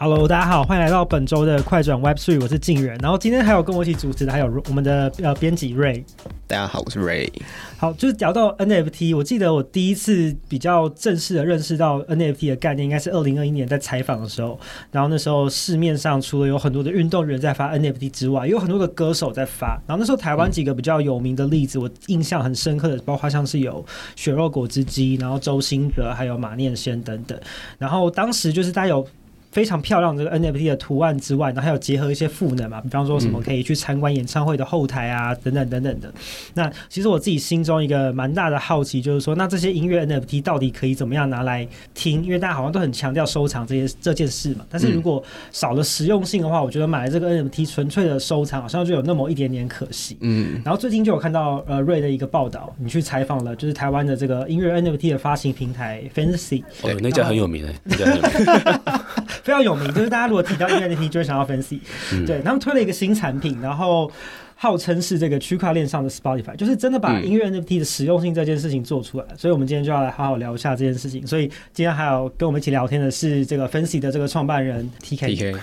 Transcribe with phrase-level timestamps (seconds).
[0.00, 2.96] Hello，大家好，欢迎来到本周的快转 Web Three，我是静远。
[3.02, 6.04] 然后今天还有跟我一起主持的还有我们的呃编辑 Ray。
[6.46, 7.28] 大家好，我是 Ray。
[7.76, 14.56] 好，就是聊到 NFT，我记得我第一次比较正式的认识到 NFT 的概念，应该是二零二一年在采访的时候。
[14.92, 19.82] 然后那时候市面上除了有很多的运动员在发 NFT 之外，也有很多的歌手在发。
[19.84, 27.36] 然后那时候台湾几个比较有名的例子，我印象很深刻的，包括像是有血肉果汁机，然后周兴哲，还有马念先等等。
[27.78, 29.04] 然后当时就是大家有。
[29.50, 36.12] 非常漂亮这个 NFT 的图案之外，然后还有结合一些赋能嘛，比方说什么可以去参观演唱会的后台啊，等等等等的。
[36.54, 42.22] 那其实我自己心中一个蛮大的好奇，就是说，那这些音乐 NFT 到底可以怎么样拿来听？
[42.22, 44.64] 因为大家好像都很强调收藏这些这件事嘛。
[44.68, 50.16] 但是如果少了实用性的话，我觉得买了这个 NFT 纯粹的收藏，好像就有那么一点点可惜。
[50.20, 50.60] 嗯。
[50.64, 56.62] 然后最近就有看到呃瑞的一个报道，你去采访了就是台湾的这个音乐 NFT 的发行平台 Fancy。
[56.82, 58.80] 哦，那家很有名诶，那家很有名。
[59.42, 61.80] 非常有名， 就是大家如果提到音乐 NFT，就会想到 Fancy。
[62.26, 64.10] 对，他们推了一个新产品，然后
[64.56, 69.24] 号称是这个区块链上的 Spotify，就是真的把音乐 NFT 的实用性这件事情做出来。
[69.36, 71.24] 所以，我们今天就要来好好聊一下这件事情。
[71.26, 75.36] 所以，今天还有跟我们一起聊天的是这个 Fancy 的这个创办人 TK。
[75.36, 75.56] TK。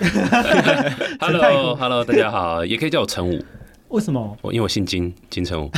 [1.20, 3.44] Hello，Hello，大家好，也可以叫我陈武。
[3.90, 4.38] 为什么？
[4.42, 5.70] 我因为我姓金，金城武。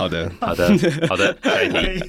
[0.00, 0.66] 好的，好的，
[1.08, 2.00] 好的，可以。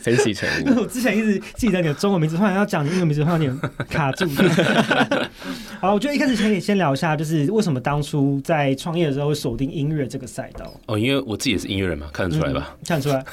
[0.00, 4.24] 分析成因为我之前一直记得你的中文名字，突然要讲你英文名字，突然有点卡住。
[5.80, 10.72] 好，我觉得一开始可以先聊一下，就是为什么当初在创业的时候会锁定音乐这个赛道？
[10.86, 12.76] 哦，因为我自己也是音乐人嘛，看得出来吧？
[12.78, 13.24] 嗯、看得出来，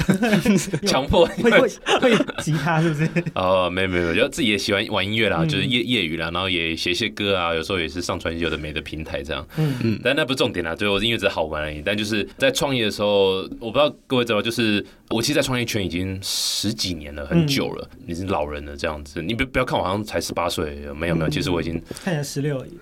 [0.87, 1.69] 强迫 会会
[2.01, 3.07] 会吉他是不是？
[3.35, 9.45] 哦，没有没有，就自己也喜欢玩音乐啦，就是业业余啦，然后也写些歌啊，有时候也是上传有的没的平台这样。
[9.57, 11.81] 嗯嗯，但那不是重点啦，对我音乐只是好玩而已。
[11.85, 19.21] 但就是在创业的时候，我不知道各位知道，就是我其实，在创业圈已经十几年了，很久了，你是老人了这样子。
[19.21, 22.77] 你不不要看我好像才十八岁，没有没有，其实我已经看起来十六而已。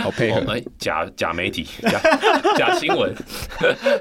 [0.00, 2.00] 好配合，哎，假假媒体，假
[2.58, 3.14] 假新闻，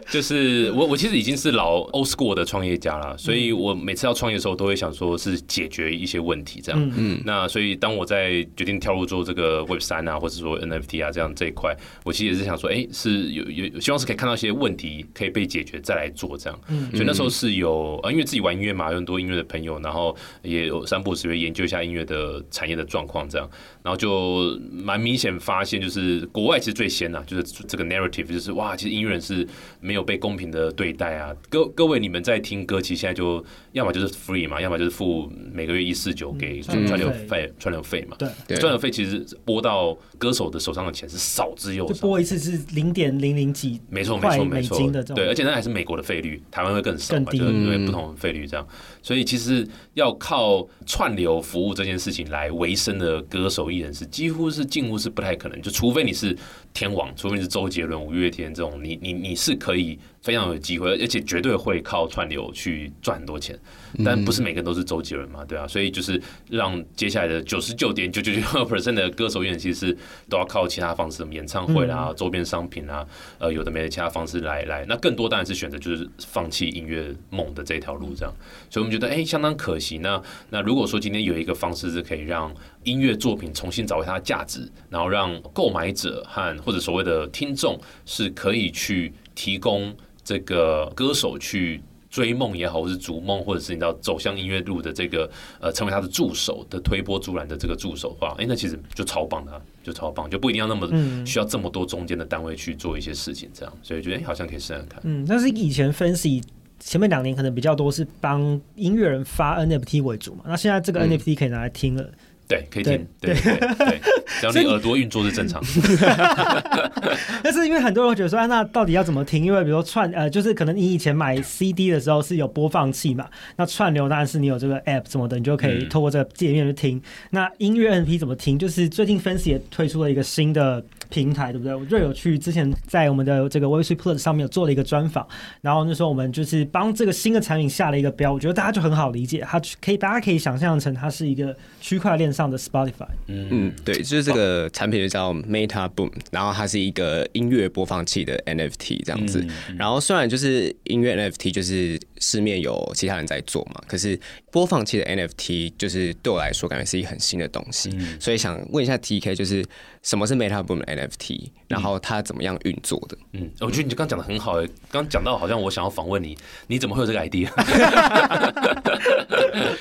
[0.10, 6.92] 就是我我其实已经是老 old school 的创业家了，所以我每次要创业的时候，都会想说是解决一些问题这样。
[6.96, 16.60] 嗯，那所以当我在决定跳入做这个 Web 三啊，或者说 NFT 啊这样这一块，我其实也是想说，哎，是有有希望是可以看到一些问题可以被解决再来做这样。
[16.68, 23.50] 嗯，所以那时候是有啊，因为自己玩音乐嘛，有很多音乐的朋友，然后也有三不五时研究一下音乐的产业的状况这样，
[23.84, 29.48] 然后就蛮明显发现，就是国外其实最先呐，就是这个 narrative，就是哇，其实音乐人是
[29.80, 31.36] 没有被公平的对待啊。
[31.50, 33.44] 各各位，你们在听歌，其实现在就
[33.74, 38.18] 要么就是 free 嘛，要么就是付每个月一四九给串流费，串流费嘛。
[38.48, 44.80] 对，串流费其实拨到歌手的手上的钱是少之又少，就拨一次是零点零零几，没错没错没错，
[45.16, 48.68] 对，而且那还是美国的费率，台湾会更少嘛，就是因为不同的费率这样。
[49.02, 56.38] 所以其实要靠串流服务这件事情来维生的歌手艺人是几乎是近乎是不太可能，就除非你是
[56.74, 59.98] 天王，除非你是周杰伦、五月天这种，你你你是可以。
[60.22, 63.58] 非常有机会，而且绝对会靠串流去赚很多钱，
[64.06, 69.98] 但不是每个人都是周杰伦嘛，对啊，所以就是让接下来的九十九点九九九 percent 的歌手艺人，其实
[70.30, 73.04] 都要靠其他方式，什么演唱会啦、周边商品啦，
[73.40, 78.32] 呃，有的没的其他方式来来，那更多当然是选择就是放弃音乐梦的这条路，这样，
[78.70, 79.98] 所以我们觉得哎、欸，相当可惜。
[79.98, 80.22] 那
[80.52, 89.92] 那如果说今天有一个方式是可以让音乐作品重新找回它的价值，然后让购买者和或者所谓的听众是可以去提供。
[90.32, 100.88] 这个歌手去追梦也好，或是逐梦，或者是你知道走向音乐路的这个呃，成为他的助手的推波助澜的这个助手的话，哎，那其实就超棒的，就超棒，就不一定要那么
[101.26, 105.02] 需要这么多中间的单位去做一些事情，这样，所以觉得哎，好像可以试试看。
[105.04, 106.42] 嗯，但是以前分析
[106.80, 108.40] 前面两年可能比较多是帮
[108.76, 112.04] 音乐人发 NFT 为主嘛，那现在这个 NFT 可以拿来听了。
[112.04, 112.14] 嗯
[112.52, 114.02] 对，可以听，对对对，
[114.42, 115.62] 只要你耳朵运作是正常。
[117.42, 119.46] 但是因为很多人会觉得说，啊，那到底要怎么听？
[119.46, 123.26] 因为比如说串，呃，就是可能你以前买 CD 的时候是有播放器嘛，
[123.56, 126.98] 那串流当然是你有这个 App 什么的，你就可以透过这个界面去听。
[126.98, 128.60] 嗯、那音乐 NFT 怎么听？
[128.60, 131.74] 就是最近 Fancy 也推出了一个新的平台，对不对？
[131.74, 135.26] 我最有去，之前在我们的这个 Web3 Plus 上面有做了一个专访，
[135.62, 143.08] 然后那时候我们就是帮这个新的产品下了一个标，我觉得大家就很好理解，它可以大家可以想象成它是一个区块链上的 Spotify。
[143.28, 149.46] 嗯，对，就是这个产品就叫 Meta Boom，然后它是一个音乐播放器的 NFT 这样子。
[149.78, 154.18] 然后虽然就是音乐 NFT 就是市面有其他人在做嘛，可是
[154.52, 159.66] 播放器的 NFT 就是对我来说感觉是一个很新的东西，嗯、所以想问一下 TK，就是
[160.04, 163.18] 什么是 MetaBoom NFT，然后它怎么样运作的？
[163.34, 166.38] 嗯，我觉得你刚讲的很好诶，刚讲到好像我想要访问你，
[166.68, 167.50] 你怎么会有这个 idea？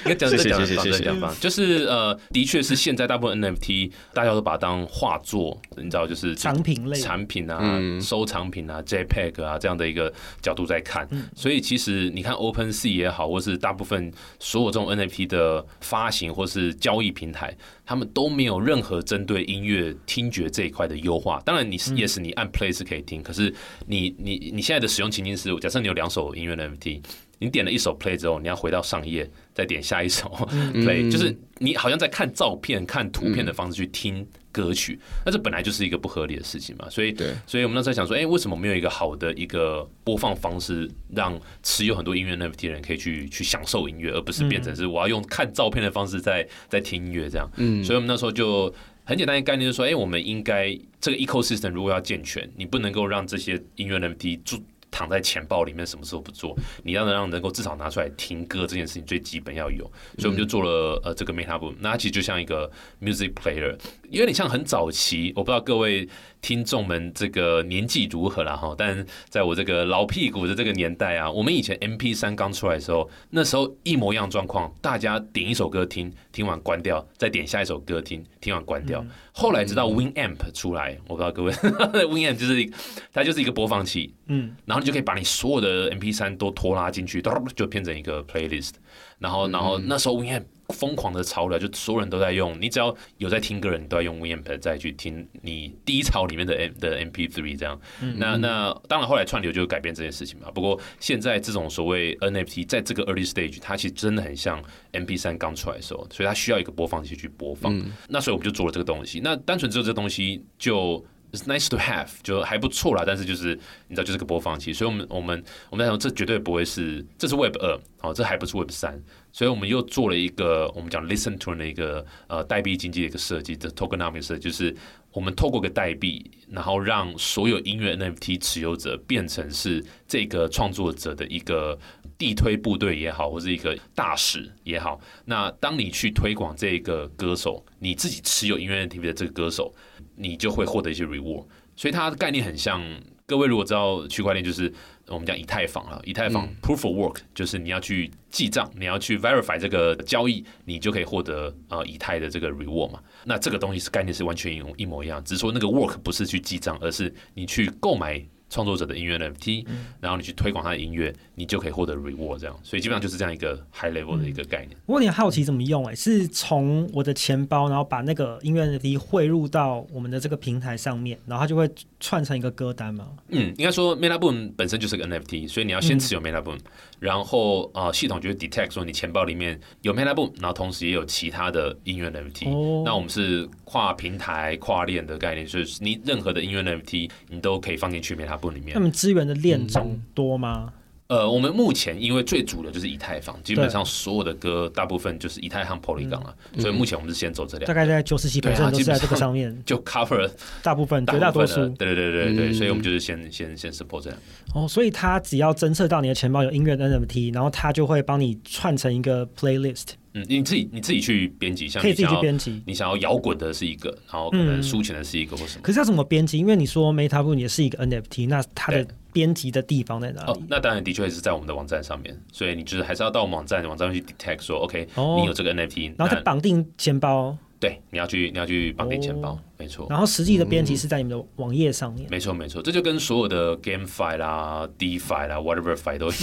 [0.04, 6.98] 应该讲的讲的讲的讲吧，就是呃，的确是现在大部分 NFT 大家都把它当画作，你知道，就是产品类。
[7.00, 21.40] 产品啊、嗯、收藏品啊、JPEG 啊这样的一个角度在看，嗯、所以其实你看 OpenSea 也好，或是大部分所有这种 NFT 的发行或是交易平台，他们都没有任何针对音乐听觉这一块的优化。
[21.44, 23.54] 当然，你是也是你按 Play 是可以听，可是
[23.86, 27.02] 你你你现在的使用情境是，假设你有两首音乐的 NFT。
[27.42, 30.28] 你点了一首 play 之后，你要回到上一页，再点下一首
[30.84, 36.88] play，、嗯、就是你好像在看照片、看图片的方式去听歌曲，那、嗯、这本来就是一个不合理的事情嘛。
[36.90, 47.50] 所以，对所以我们那时候想说，哎、欸，为什么没有一个好的一个播放方式，让持有很多音乐 NFT 的人可以去去享受音乐，而不是变成是我要用看照片的方式在在听音乐这样。
[47.56, 48.72] 嗯，所以我们那时候就
[49.04, 54.62] 很简单的概念就是说，哎、欸，我们应该这个 ecosystem 如果要健全，你不能够让这些音乐 NFT 住。
[54.90, 59.84] 躺在钱包里面，什么事都不做，你要能让能够至少拿出来听歌这件事情最基本要有，
[60.18, 62.70] 所以我们就做了呃这个 MetaBoom，那它其实就像一个
[63.00, 63.76] music player，
[64.10, 66.08] 有点像很早期，我不知道各位。
[66.40, 68.74] 听众们，这个年纪如何了哈？
[68.76, 79.00] 但在我这个老屁股的这个年代啊，我们以前 M P 三刚出来的时候，那时候一模一样状况，大家点一首歌听，听完关掉，再点下一首歌听，听完关掉。
[79.00, 81.52] 嗯、后来直到 Winamp 出来，我不知道各位，
[82.06, 82.70] Winamp 就是
[83.12, 87.22] 它就是一个播放器，嗯，然后你就可以把你所有的 M P 三都拖拉进去，
[87.54, 88.72] 就变成一个 playlist。
[89.20, 92.58] 然后，然后那时候 Winamp 疯狂的潮流，就所有人都在用。
[92.60, 97.78] 你只要有在听歌的人，都在用 Winamp 再去听你低潮里面的 M 的 MP3 这样。
[98.16, 100.50] 那那当然后来串流就改变这件事情嘛。
[100.50, 104.62] 不过现在这种所谓 NFT 在这个 early stage，它其实真的很像
[104.92, 107.76] MP3 刚出来的时候，所以它需要一个播放器去播放。
[107.76, 109.20] 嗯、那所以我们就做了这个东西。
[109.22, 111.04] 那单纯只有这个东西就。
[111.32, 113.54] It's nice to have，就还不错啦，但是就是
[113.86, 119.00] 你知道，就是个播放器，所以我们我们我们在说，这绝对不会是，这是 Web 二，哦，这还不是 Web 三，
[119.30, 124.74] 所以我们又做了一个我们讲 Listen to 的一个呃代币经济的一个设计，这 Tokenomics 设计，就是
[125.12, 131.78] 我们透过个代币，然后让所有音乐 NFT 持有者变成是这个创作者的一个
[132.18, 139.72] 地推部队也好，或是一个大使也好，那当你去推广这个歌手，你自己持有音乐 NFT 的这个歌手。
[140.20, 141.44] 你就会获得一些 reward，
[141.74, 142.82] 所以它的概念很像。
[143.26, 144.72] 各位如果知道区块链，就是
[145.06, 146.02] 我们讲以太坊了。
[146.04, 153.00] 以太坊 proof of work 就是你要去记账，你要去 verify 这个交易，你就可以获得呃以太的这个 reward 嘛。
[153.24, 158.20] 那这个东西是概念是完全一一模一样，只是说那个 work 不是去记账，而是你去购买。
[158.50, 159.64] 创作者的音乐 NFT，
[160.00, 164.76] 然后你去推广他的音乐，你就可以获得 reward，这样，所以基本上就是这样一个 high level 的一个概念。
[164.86, 171.70] 我有点好奇怎么用、欸，哎，是从我的钱包，然后把那个音乐 NFT 汇入到我们的这个平台上面，然后它就会
[172.00, 173.06] 串成一个歌单吗？
[173.28, 176.60] 嗯，应该说 MetaBoom 本身就是个 NFT，所以你要先持有 MetaBoom，、嗯、
[176.98, 182.50] 然后啊、呃，系统就会 detect 说你钱包里面有 MetaBoom，然后同时也有其他的音乐 NFT。
[182.50, 188.72] 哦、那我们是跨平台、跨链的概念，就是你任何的音乐 NFT 你都可以放进去 MetaBoom。
[188.72, 190.72] 他们资源的链种多吗？
[191.10, 200.30] 呃，我们目前因为最主的就是以太坊，基本上所有的歌大部分就是以太和 Polygon 了，所以目前我们是先走这两，大概在九十七 percent 都是在这个上面， 就 cover
[200.62, 201.68] 大部分绝大多数。
[201.70, 204.18] 对对对对对，所以我们就是先先先 support 这样。
[204.54, 209.94] 哦，所以它只要侦测到你的钱包有音乐 NFT，然后它就会帮你串成一个 playlist。
[210.12, 212.62] 嗯，你自己你自己去编辑，像可以自己去编辑。
[212.66, 215.62] 你想要摇滚的是一个，然后可能抒情的是一个，或什么。
[215.62, 216.38] 可是要怎么编辑？
[216.38, 220.32] 因为你说 MetaBoom 也是一个 NFT，那它的编辑的地方在哪里？
[220.32, 227.36] 哦，那当然的确是在我们的网站上面，所以你就是还是要到网站，网站去 detect 说 OK，你有这个 NFT，然后再绑定钱包。
[227.60, 229.86] 对，你要去你要去绑定钱包，没错。
[229.90, 232.08] 然后实际的编辑是在你们的网页上面。
[232.10, 236.14] 没错没错，这就跟所有的 GameFi 啦、DeFi 啦、whatever-fi 都一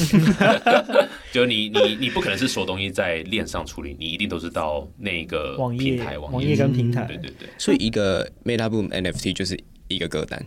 [0.42, 7.06] 样， 就你你你不可能是所有东西在链上处理，你一定都是到那个平台网页网页跟平台。
[7.06, 7.48] 对对对。
[7.60, 9.56] 所以一个 MetaBoom NFT 就是
[9.90, 10.44] 一个歌单。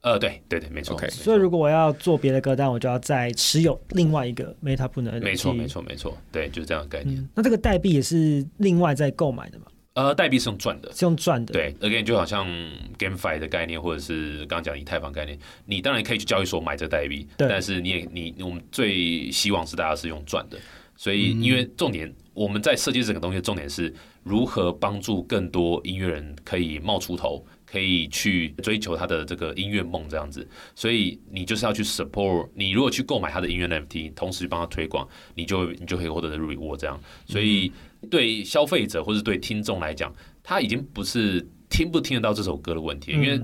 [0.00, 0.98] 呃，对对对，没错。
[1.10, 5.22] 所以如果我要做别的歌单，我就要再持有另外一个 MetaBoom 的 NFT。
[5.22, 7.28] 没错没错没错，对，就是这样的概念。
[7.34, 9.66] 那这个代币也是另外再购买的吗？
[9.94, 11.52] 呃，代币是用赚的，是用赚的。
[11.52, 12.46] 对，again 就好像
[12.98, 20.58] GameFi 的概念，或者是刚刚讲以太坊概念，你当然可以去交易所买这个代币，但是你也你我们最希望是大家是用赚的。
[20.96, 32.48] 所以，因为重点、嗯、我们在设计这个东西的重点是如何帮助更多音乐人可以冒出头，可以去追求他的这个音乐梦这样子，所以你就是要去 support。
[32.54, 37.00] 你如果去购买他的音乐 NFT，同时帮他推广，你就你就可以获得的 reward 这样。
[37.26, 37.72] 所以
[38.04, 43.40] 对消费者或是对听众来讲，他已经不是听不听得到这首歌的问题，因为。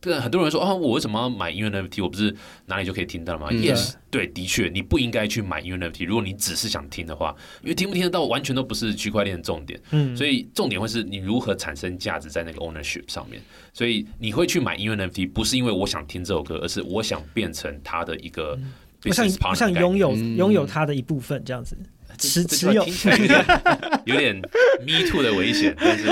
[0.00, 2.02] 对，很多人说啊，我为什么要买音乐 NFT？
[2.02, 3.48] 我不是哪里就可以听到吗？
[3.50, 6.04] 嗯？Yes，对，的确，你不应该去买音乐 NFT。
[6.04, 9.80] 如果你只是想听的话，因为听不听得到完全都不是区块链的重点。
[9.92, 13.40] 嗯，所以重点会是你如何产生价值在那个 ownership 上面。
[13.72, 18.58] 所以你会去买音乐 NFT，不是因为我想听这首歌，而是我想变成它的一个，
[19.06, 21.74] 我想我想拥有拥有它的一部分这样子。
[22.18, 22.84] 持持有
[24.04, 24.34] 有点
[24.86, 26.06] me too 的危险，但是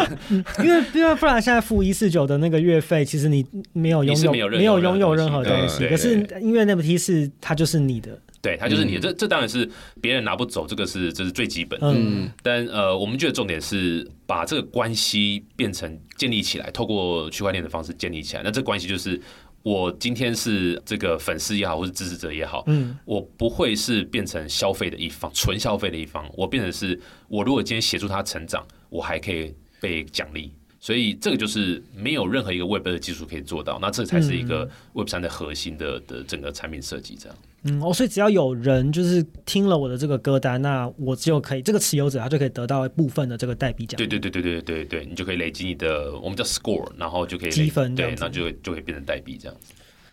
[0.63, 9.69] 因为因为不然现在付一四九的那个月费，其实你没有拥有没有拥有任何东西，可是音乐 NFT 是它就是你的，对，它就是你的，这这当然是
[10.01, 11.93] 别人拿不走，这个是这是最基本的。
[11.93, 19.21] 嗯，但呃，我们觉得重点是把这个关系变成建立起来，透过区块链的方式建立起来，那这关系就是。
[19.63, 30.53] 我今天是这个粉丝也好，或是支持者也好，嗯，我不会是变成消费的一方，纯消费的一方，我变成是，我如果今天协助他成长，我还可以被奖励。
[30.83, 37.39] 所以这个就是没有任何一个 Web 的技术可以做到，那这才是一个 Web 三的核心的的整个产品设计这样。
[37.63, 43.97] 嗯，哦，所以只要有人就是听了我的这个歌单，那我就可以这个持有者他就可以得到一部分的这个代币奖。
[43.97, 49.57] 对对对对对对对，你就可以累积你的我们叫 Score，然后就可以积分，对，那就就可以变成代币这样。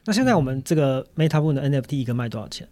[0.05, 2.67] 那现在我们这个 MetaBoom 的 NFT 一个卖多少钱？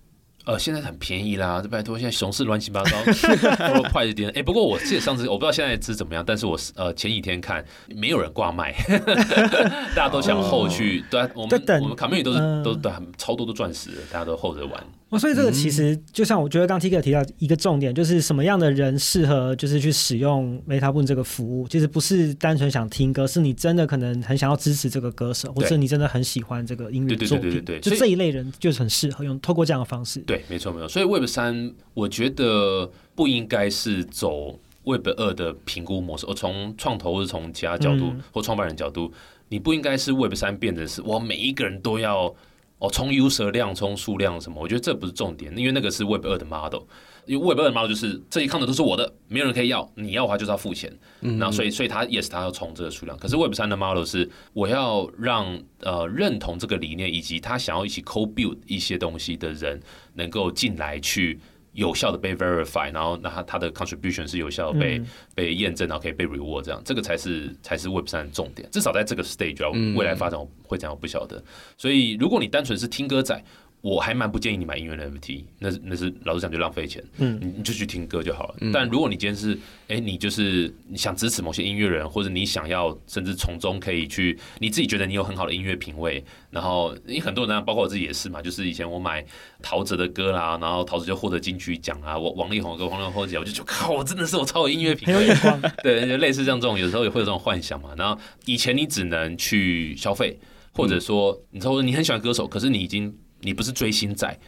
[0.48, 2.92] 呃，现在很便宜啦，这拜托，现在熊市乱七八糟，
[3.74, 4.30] 多快一点。
[4.30, 8.74] 哎、欸，不过我记得上次我不知道现在是怎么样，但是我呃前几天看没有人挂卖，
[9.94, 14.82] 大家都想后去，对、啊，我们我们卡梅里都是、呃、都都很超多都钻石，大家都候着玩。
[15.10, 30.20] 哦，所以这个其实就像我觉得刚 T K 提到一个重点，就是什么样的人适合就是去使用 MetaBoom 这个服务，其实不是单纯想听歌，是你真的可能很想要支持这个歌手，或者你真的很喜欢这个音乐作品，对对对对对，就这一类人就是很适合用透过这样的方式。
[30.28, 30.90] 对，没错没错。
[30.90, 39.10] 所以 Web 三我觉得不应该是走 Web 二的评估模式，我从创投或者从其他角度、嗯、或创办人角度，
[39.48, 42.36] 你不应该是 Web 三变成是我每一个人都要。
[42.80, 44.62] 哦，充 user 量，充数量什么？
[44.62, 46.84] 我觉得这不是重点，因为那个是 Web 二的 model。
[47.26, 49.92] 因为 Web 二的 model 就是这些 content 都是我的，没有人可以要。
[49.96, 50.96] 你要的话就是要付钱。
[51.22, 53.18] 嗯，那所以，所以他 yes，他要充这个数量。
[53.18, 59.82] 可是 Web 三的 model 是我要让呃认同这个理念以及他想要一起 co-build 一些东西的人
[60.14, 61.40] 能够进来去。
[61.78, 68.68] 有效的被 verify，然后那它它的 contribution 是有效的被、嗯、被验证，然后可以被 reward，这样这个才是才是 Web 三的重点。
[68.72, 71.42] 至少在这个 stage，啊未来发展会怎样我不晓得。
[71.78, 73.42] 所以如果你单纯是听歌仔。
[73.82, 78.56] 我还蛮不建议你买音乐 NFT，那是那是老实讲就浪费钱，嗯，你就去听歌就好了。
[78.60, 79.54] 嗯、但如果你今天是，
[79.88, 89.24] 哎、欸，你就是你想支持某些音乐人，或者你想要甚至从中可以去，你自己觉得你有很好的音乐品味，然后你很多人，包括我自己也是嘛，就是以前我买
[89.62, 95.28] 陶喆的歌啦，然后陶喆就获得金曲奖啊，我王力宏的歌，王力宏获奖，我就觉得靠，我真的是我超有音乐品味，
[95.84, 97.92] 对，就类似像这种，有时候也会有这种幻想嘛。
[97.96, 100.38] 然后以前你只能去消费，
[100.74, 103.16] 或者说你说你很喜欢歌手，可是你已经。
[103.42, 104.40] 你不是追星仔，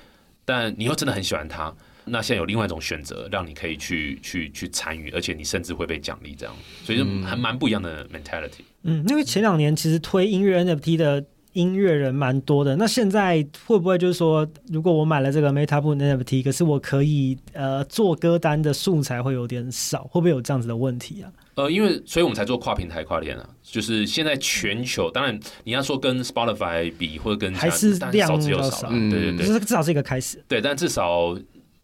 [0.46, 1.74] 但你又真的很喜欢他，
[2.05, 8.62] 那现在有另外一种选择，让你可以去去去参与，而且你甚至会被奖励，这样，所以就还蛮不一样的 mentality。
[8.84, 21.32] 嗯，因为前两年其实推音乐 NFT 的音乐人蛮多的，那现在会不会就是说，如果我买了这个 MetaBoom NFT，可是我可以呃做歌单的素材会有点少，会不会有这样子的问题啊？
[21.56, 31.38] 呃，因为所以我们才做跨平台跨链啊，就是现在全球，当然你要说跟 Spotify 比或者跟还是量少之又少，嗯，对对对，就是至少是一个开始，对，但至少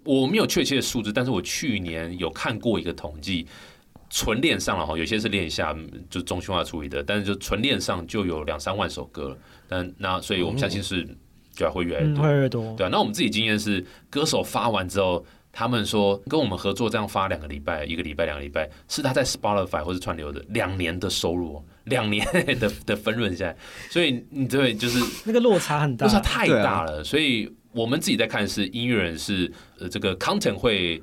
[0.04, 3.46] 我没有确切的数字，但是我去年有看过一个统计，
[4.10, 5.76] 纯链上了哈，有些是链下
[6.10, 11.08] 就中心化处理的，但是就纯链上就有两三万首歌了，但那所以我们相信是
[11.54, 15.26] 就会越来越多，嗯、越来越多，对啊，那我们自己经验是歌手发完之后。
[15.58, 22.28] 他们说跟我们合作这样发两个礼拜，一个礼拜两个礼拜，是他在 Spotify 或是串流的两年的收入，两年
[22.60, 23.56] 的的分润下来，
[23.90, 27.02] 所以你对就是那个落差很大，落差太大了。
[27.02, 31.02] 所以我们自己在看是音乐人是呃这个 content 会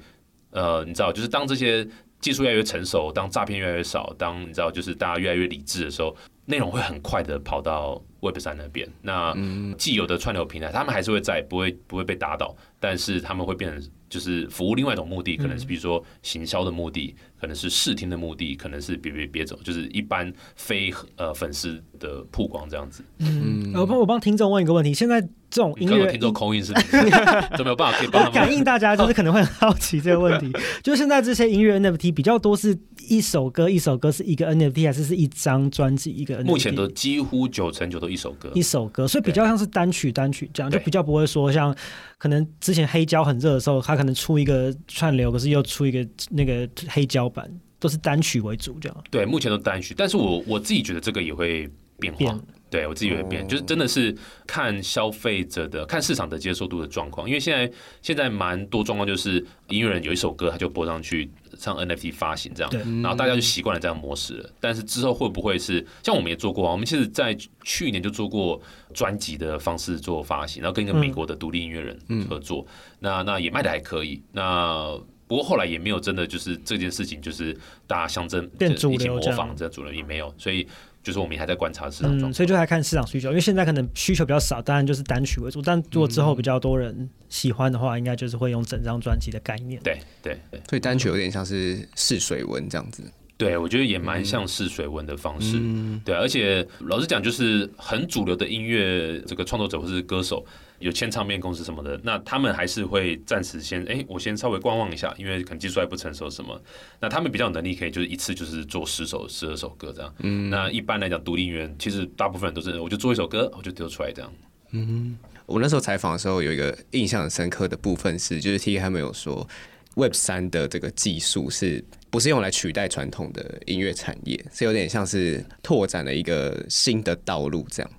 [0.50, 1.88] 呃你知道就是当这些
[2.20, 6.14] 技术越来越成熟，当诈骗越来越少，当你知道就是大家越来越理智的时候，
[6.44, 8.88] 内容会很快的跑到 Web 三那边。
[9.02, 9.36] 那
[9.76, 13.90] 既有的串流平台他们还是会在不会不会被打倒，但是他们会变成。
[14.12, 23.02] 就是服务另外一种目的，可能是比如说行销的目的，可能是试听的目的，可能是别别别走，就是一般非呃粉丝的曝光这样子。
[23.18, 25.28] 嗯，我帮我帮听众问一个问题，现在。
[25.54, 26.72] 这种音乐听众口音是，
[27.58, 28.32] 都没有办法可以帮他们。
[28.32, 30.50] 感应大家就是可能会很好奇这个问题，
[30.82, 32.74] 就现在这些音乐 NFT 比较多是
[33.06, 36.46] 一首歌一首歌是一个 NFT 还是是一张专辑一个 NFT？
[36.46, 41.76] 目前都几乎九成九都一首歌一首歌，所以比较像是单曲单曲这样，就比较不会说像
[42.16, 49.04] 可能之前黑胶很热的时候，他可能出一个串流，可是又出一个那个黑胶版，都是单曲为主这样。
[49.10, 52.18] 对，目前都单曲，但是我我自己觉得这个也会变化。
[52.18, 52.40] 变
[52.72, 57.28] 对我自己也会变，就是真的是看消费者的、看市场的接受度的状况。
[57.28, 57.70] 因为现在
[58.00, 62.72] 现在蛮多状况，就是音乐人有一首歌，他就播上去上 NFT 发行这样，
[63.02, 64.50] 然后大家就习惯了这样模式了。
[64.58, 66.72] 但是之后会不会是像我们也做过啊？
[66.72, 68.58] 我们其实，在去年就做过
[68.94, 72.66] 专辑的方式做发行，然后跟一个美国的独立音乐人合作，
[73.00, 74.22] 那那也卖的还可以。
[74.32, 74.98] 那
[75.32, 80.66] 不过后来也没有真的就是这件事情，就是大家相争一起模仿这主流也没有，所以。
[81.02, 85.60] 就是我们还在观察市场状况，嗯，所以就还看市场需求，因为现在可能需求比较少，当然就是单曲为主。
[85.60, 89.82] 但如果之后比较多人喜欢的话，应该就是会用整张专辑的概念。
[89.82, 93.02] 对对对，所以单曲有点像是试水温这样子。
[93.36, 95.56] 对，我觉得也蛮像试水温的方式。
[95.58, 100.46] 嗯、对，而且老实讲，就是很主流的音乐这个创作者或是歌手。
[100.82, 106.60] 有签唱片公司什么的，那他们还是会暂时先，哎、欸，我先稍微观望一下，因为可能技术还不成熟什么。
[107.00, 110.14] 那他们比较有能力，可以就是一次就是做十首、十二首歌这样。
[110.18, 114.32] 嗯，那一般来讲，独立音乐其实大部分人都是，我就做一首歌，我就丢出来这样。
[114.72, 119.46] 嗯，我那时候采访的时候，有一个印象很深刻的部分是，就是 TK 他们有说
[119.94, 124.42] ，Web 三的这个技术是不是用来取代传统的音乐产业？
[124.52, 127.92] 是有点像是拓展了一个新的道路这样。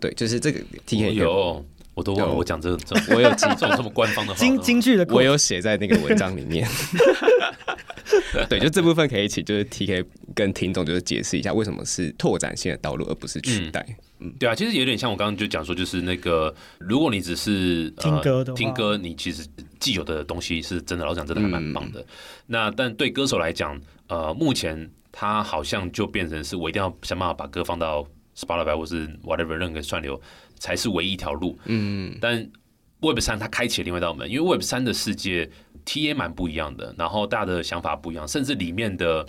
[0.00, 1.64] 对，就是这个 TK 有。
[1.94, 6.66] 我都忘了我讲这种， 我有记这种这么官方的话，京京剧的，我有写在那个文章里面。
[8.48, 10.04] 对，就这部分可以一起，就是 TK
[10.34, 13.84] 跟听众就是解释一下，为什么是拓展性的道路，而不是取代。
[14.18, 19.46] 嗯，嗯对啊，其实有点像我刚刚就讲说，就是那个，如果你只是、呃、听歌的听歌，你其实
[19.78, 22.00] 既有的东西是真的，老实讲真的还蛮棒的。
[22.00, 22.06] 嗯、
[22.46, 28.04] 那但对歌手来讲，呃，目前他好像就变成是我一定要想办法把歌放到
[28.36, 30.20] Spotify 或是 whatever 任何串流。
[30.60, 31.58] 才是唯一一条路。
[31.64, 32.48] 嗯，但
[33.00, 35.50] Web 三它开启了另外一道门，因为 Web 三的世界
[35.84, 39.26] TA 蛮不一样的，然后大家的想法不一样，甚至里面的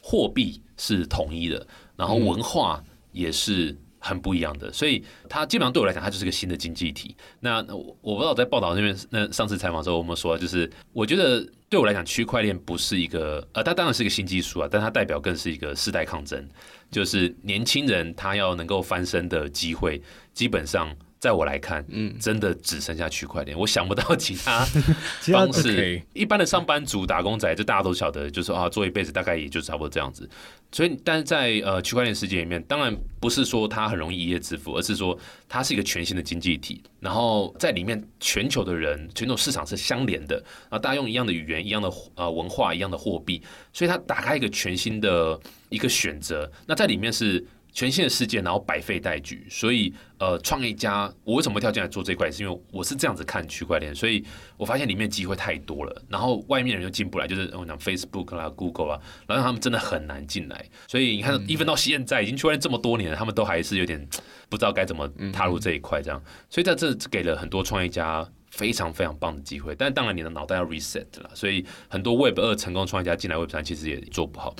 [0.00, 7.16] 货币是统一的，然后文化也是很不一样的，所以它基本上对我来讲，它就是个新的经济体。
[7.40, 16.46] 那我我不知道在报道那边，那上次采访的时候我们说，就是我觉得对我来讲，区块链不是一个呃，它当然是一个新技术啊，但它代表更是一个世代抗争，
[16.90, 20.02] 就是年轻人他要能够翻身的机会。
[20.34, 24.64] 基本上，在我来看，嗯，真的只剩下区块链，我想不到其他
[25.32, 26.02] 方式。
[26.12, 30.28] 一般的上班族、打工仔，这大家都晓得，就是啊，做一辈子大概也就差不多这样子。
[30.72, 35.16] 所以，但是在呃区块链世界里面，当然不是说它很容易一夜致富，而是说
[35.48, 36.82] 它是一个全新的经济体。
[36.98, 43.40] 然后在里面，全球的人、全球市场是相连的，啊大家用一样的语言、一样的呃文化、一样的货币，
[43.72, 46.50] 所以它打开一个全新的一个选择。
[46.66, 47.46] 那在里面是。
[47.74, 52.30] 全新的世界，然后百废待举，所以呃，创业家，我为什么会跳进来做这块？
[52.30, 54.24] 是因为我是这样子看区块链，所以
[54.56, 64.00] 我发现里面机会太多了，然后外面人又进不来，就是我讲 Facebook 啦、Google 啊，然后他们真的很难进来，所以你看，even 到现在已经区块链这么多年了，他们都还是有点
[64.48, 74.54] 不知道该怎么踏入这一块，这样，所以在这给了很多创业家非常非常棒的机会，但当然你的脑袋要 reset 了，所以很多 Web 二成功创业家进来 Web 三其实也做不好，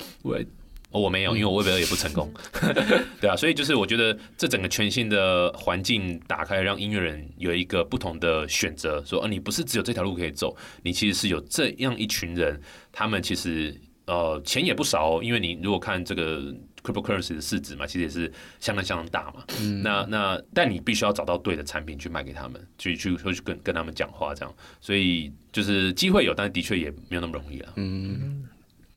[0.98, 1.04] 喂。
[1.04, 2.33] 我没有，因为我 Web 二也不成功，
[3.20, 12.59] 对啊，所以就是我觉得这整个全新的环境打开，让音乐人有一个不同的选择，说，呃，你不是只有这条路可以走，你其实是有这样一群人，
[12.90, 16.40] 他们其实呃钱也不少哦，因为你如果看这个
[16.83, 28.48] cryptocurrency 的市值嘛，其实也是相当相当大嘛，嗯，那那但你必须要找到对的产品去卖给他们，去去去跟跟他们讲话这样，所以就是机会有，但是的确也没有那么容易了，嗯。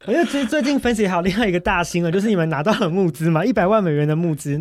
[0.08, 4.60] 因为其实最近分析还有另外一个大新闻，就是你们拿到了募资嘛，一百万美元的募资。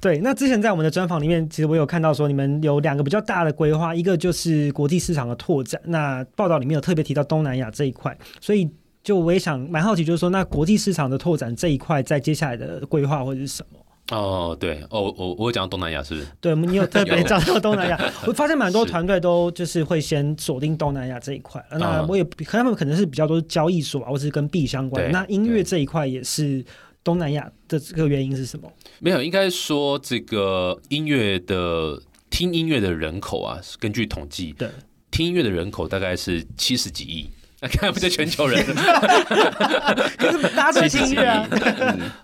[0.00, 5.80] 对，那之前在我们的专访里面，其实我有看到说你们有两个比较大的规划，一个就是国际市场的拓展。
[5.84, 8.70] 那报道里面有特别提到东南亚这一块，所以
[9.02, 13.79] 就我也想蛮好奇，就是说那国际市场的拓展这一块，在接下来的规划会是什么？
[14.10, 16.26] 哦，对，哦，我我讲到东南亚是不是？
[16.40, 21.64] 对，你有特别 讲到东南亚， 我发现蛮多团队都就是会先锁定东南亚这一块。
[21.78, 25.10] 那我也可他们可能是比较多交易所，或者是跟币相关。
[25.12, 26.64] 那音乐这一块也是
[27.04, 28.68] 东南亚的这个原因是什么？
[28.98, 34.68] 没有，应该说这个音乐的听音乐的人口啊，根据统计，对，
[35.12, 37.30] 听音乐的人口大概是七十几亿。
[37.68, 38.64] 看不见全球人，
[40.16, 41.48] 可是大家都听音乐啊。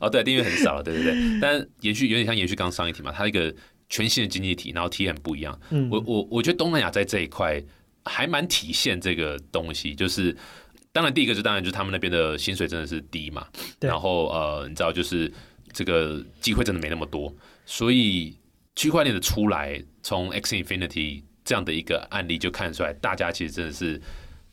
[0.01, 1.40] 哦，对，订阅很少了，对对对。
[1.40, 3.55] 但延续有点像延续刚上一题嘛，它一个
[3.88, 5.59] 全新的经济体，然后体验不一样。
[5.70, 7.62] 嗯，我我我觉得东南亚在这一块
[8.05, 10.37] 还蛮体现这个东西，就是
[10.92, 13.46] 当然第一个就当然就是他们那边的薪水真的是低嘛，
[13.81, 15.31] 然后呃，你知道就是
[15.72, 17.35] 这个机会真的没那么多，
[17.66, 18.35] 所以
[18.75, 24.01] 区块链的出来，从 Axie Infinity 这样的一个案例就看出来，大家其实真的是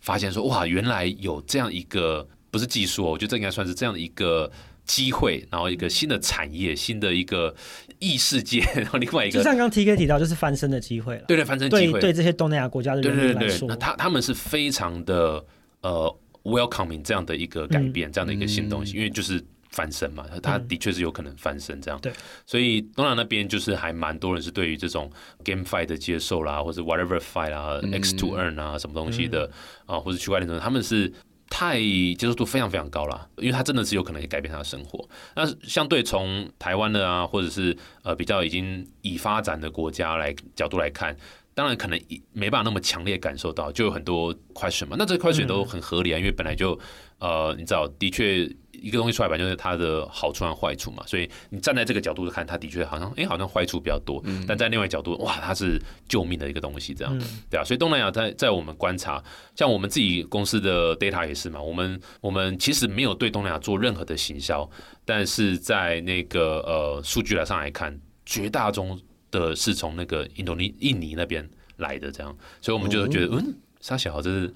[0.03, 4.51] 发现说，哇，原来有这样一个不是技术哦，我觉得这应该算是这样的一个
[4.85, 7.55] 机会，然后一个新的产业，新的一个
[7.99, 11.23] 异世界， 然后另外一个，就像刚刚 TK 提到，就是翻身的机会了。
[11.27, 15.43] 对对，翻身机会，对对这些东南亚国家的人民来说，对对对对，那他他们是非常的
[15.81, 19.43] 呃 welcoming 这样的一个改变，嗯、这样的一个新东西，嗯、因为就是。
[19.73, 21.99] 翻身嘛，他的确是有可能翻身这样。
[21.99, 22.13] 对，
[22.45, 25.11] 所以东南那边就是还蛮多人是对于这种
[25.43, 29.49] game fight 的接受啦，或者 Whatever Fi 啦、嗯、X to Earn 啊，什么东西的
[29.87, 31.11] 啊，嗯、或者区块链的，他们是
[31.49, 35.07] 太接受度非常非常高了，因为他真的是有可能改变他的生活。
[35.35, 41.15] 那相对从台湾的啊，或者是呃比较已经已发展的国家来角度来看，
[41.53, 41.99] 当然可能
[42.31, 44.95] 没办法那么强烈感受到，就有很多 question 嘛。
[44.97, 46.79] 那这个 question 都很合理啊，嗯、因为本来就
[47.23, 48.47] 呃你知道，的确。
[48.83, 51.01] 一个东西出来吧，就是它的好处和坏处嘛。
[51.07, 54.21] 所以你站在这个角度看，它的确好像，哎，好像坏处比较多。
[54.25, 57.63] 嗯、但在另外一角度，哇，它是救命的一个东西，这样，嗯、对啊。
[57.63, 59.23] 所以东南亚在在我们观察，
[59.55, 61.61] 像我们自己公司的 data 也是嘛。
[61.61, 64.69] 我们我们其实没有对东南亚做任何的行销，
[65.05, 68.99] 但是在那个呃数据来上来看，绝大中
[69.31, 72.35] 的是从那个印度尼印尼那边来的，这样。
[72.59, 73.55] 所以我们就觉得，哦、嗯。
[73.83, 74.53] 沙小这是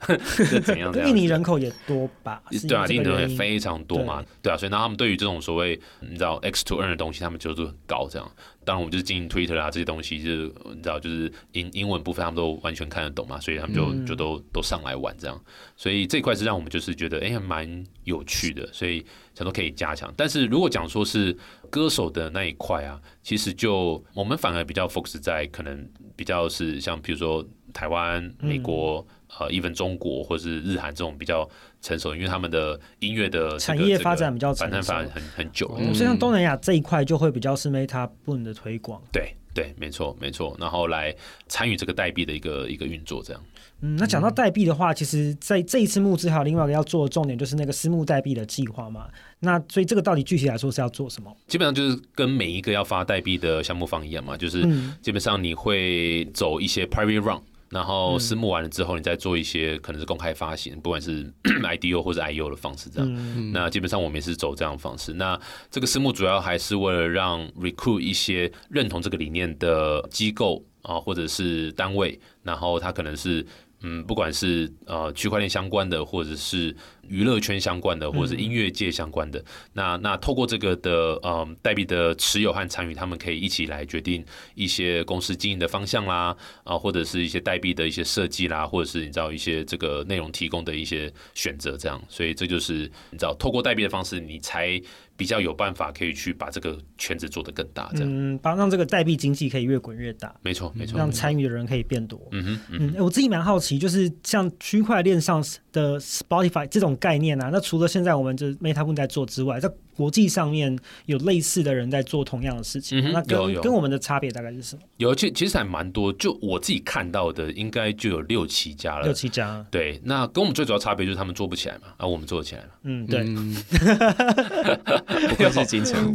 [0.50, 1.06] 这怎样 的？
[1.06, 2.42] 印尼人口也多吧？
[2.66, 4.22] 对啊，印尼人也非常多嘛。
[4.22, 8.08] 对，对啊，所以那他们对于这种所谓你知道 X to Earn 的东西，他们接受度很高。
[8.10, 8.32] 这样，
[8.64, 15.38] 当然我们就是经营 Twitter 啊这些东西，就是你知道，就是英英文部分他们都完全看得懂嘛，所以他们就、嗯、就都都上来玩这样。
[15.76, 20.10] 所以这一块是让我们就是觉得哎，还蛮有趣的，所以想说可以加强。
[20.16, 21.36] 但是如果讲说是
[21.70, 25.86] 歌手的那一块啊，其实就我们反而比较 focus 在可能
[26.16, 29.06] 比较是像比如说台湾、美国。
[29.10, 31.48] 嗯呃，even 中国或是日韩这种比较
[31.82, 35.68] 成熟，因为他们的音乐的产业发展比较成熟，发展很很久。
[35.68, 39.02] 所以像东南亚这一块就会比较是 Meta Boost 的推广。
[39.12, 40.56] 对对，没错没错。
[40.58, 41.14] 然后来
[41.50, 43.44] 参与这个代币的一个一个运作，这样。
[43.82, 49.10] 嗯，那讲到代币的话，其实在这一次募资还有另外一个要做的重点，就是那个私募代币的计划嘛。
[49.40, 51.36] 那所以这个到底具体来说是要做什么？
[51.48, 54.66] 基本上就是跟每一个要发代币的项目方一样嘛，就是
[55.02, 57.42] 基本上你会走一些 private run。
[57.70, 63.14] 然后私募完了之后，你再做一些可能是公开发行，不管是 IDO 或者 IEO 的方式这样。
[63.14, 65.14] 嗯、那基本上我们也是走这样的方式。
[65.14, 73.46] 那这个私募主要还是为了让 recruit 一些认同这个理念的机构啊，或者是单位，然后它可能是。
[73.84, 76.76] 嗯，不管是呃区块链相关的，或者是
[77.08, 80.92] 娱乐圈相关的，或者是音乐界相关的，嗯、那那透过这个的
[81.24, 84.24] 呃代币的持有和参与，他们可以一起来决定
[84.56, 94.82] 一些公司经营的方向啦，啊、呃，或者是一些代币的一些设计啦，或者是你知道一些这个内容提供的一些选择，这样，所以这就是你知道透过代币的方式，你才。
[95.18, 100.32] 比较有办法可以去把这个圈子做得更大，这样，嗯，帮让这个代币经济可以越滚越大。
[100.44, 102.22] 没错，没错，让参与的人可以变多。
[102.30, 105.44] 嗯哼，嗯，嗯，我自己蛮好奇，就是像区块链上
[105.78, 114.82] 的 Spotify 这种概念啊，那除了现在我们这 MetaBoom 在做之外，在国际上面有类似的人在做同样的事情，嗯、那跟有有跟我们的差别大概是什么？
[114.98, 119.06] 有，其其实还蛮多，就我自己看到的，应该就有六七家了。
[119.06, 122.68] 六七家，对，那跟我们最主要差别就是他们做不起来嘛，而、啊、我们做起来了。
[122.84, 123.22] 嗯，对。
[123.22, 123.56] 嗯、
[125.30, 126.14] 不愧是金城，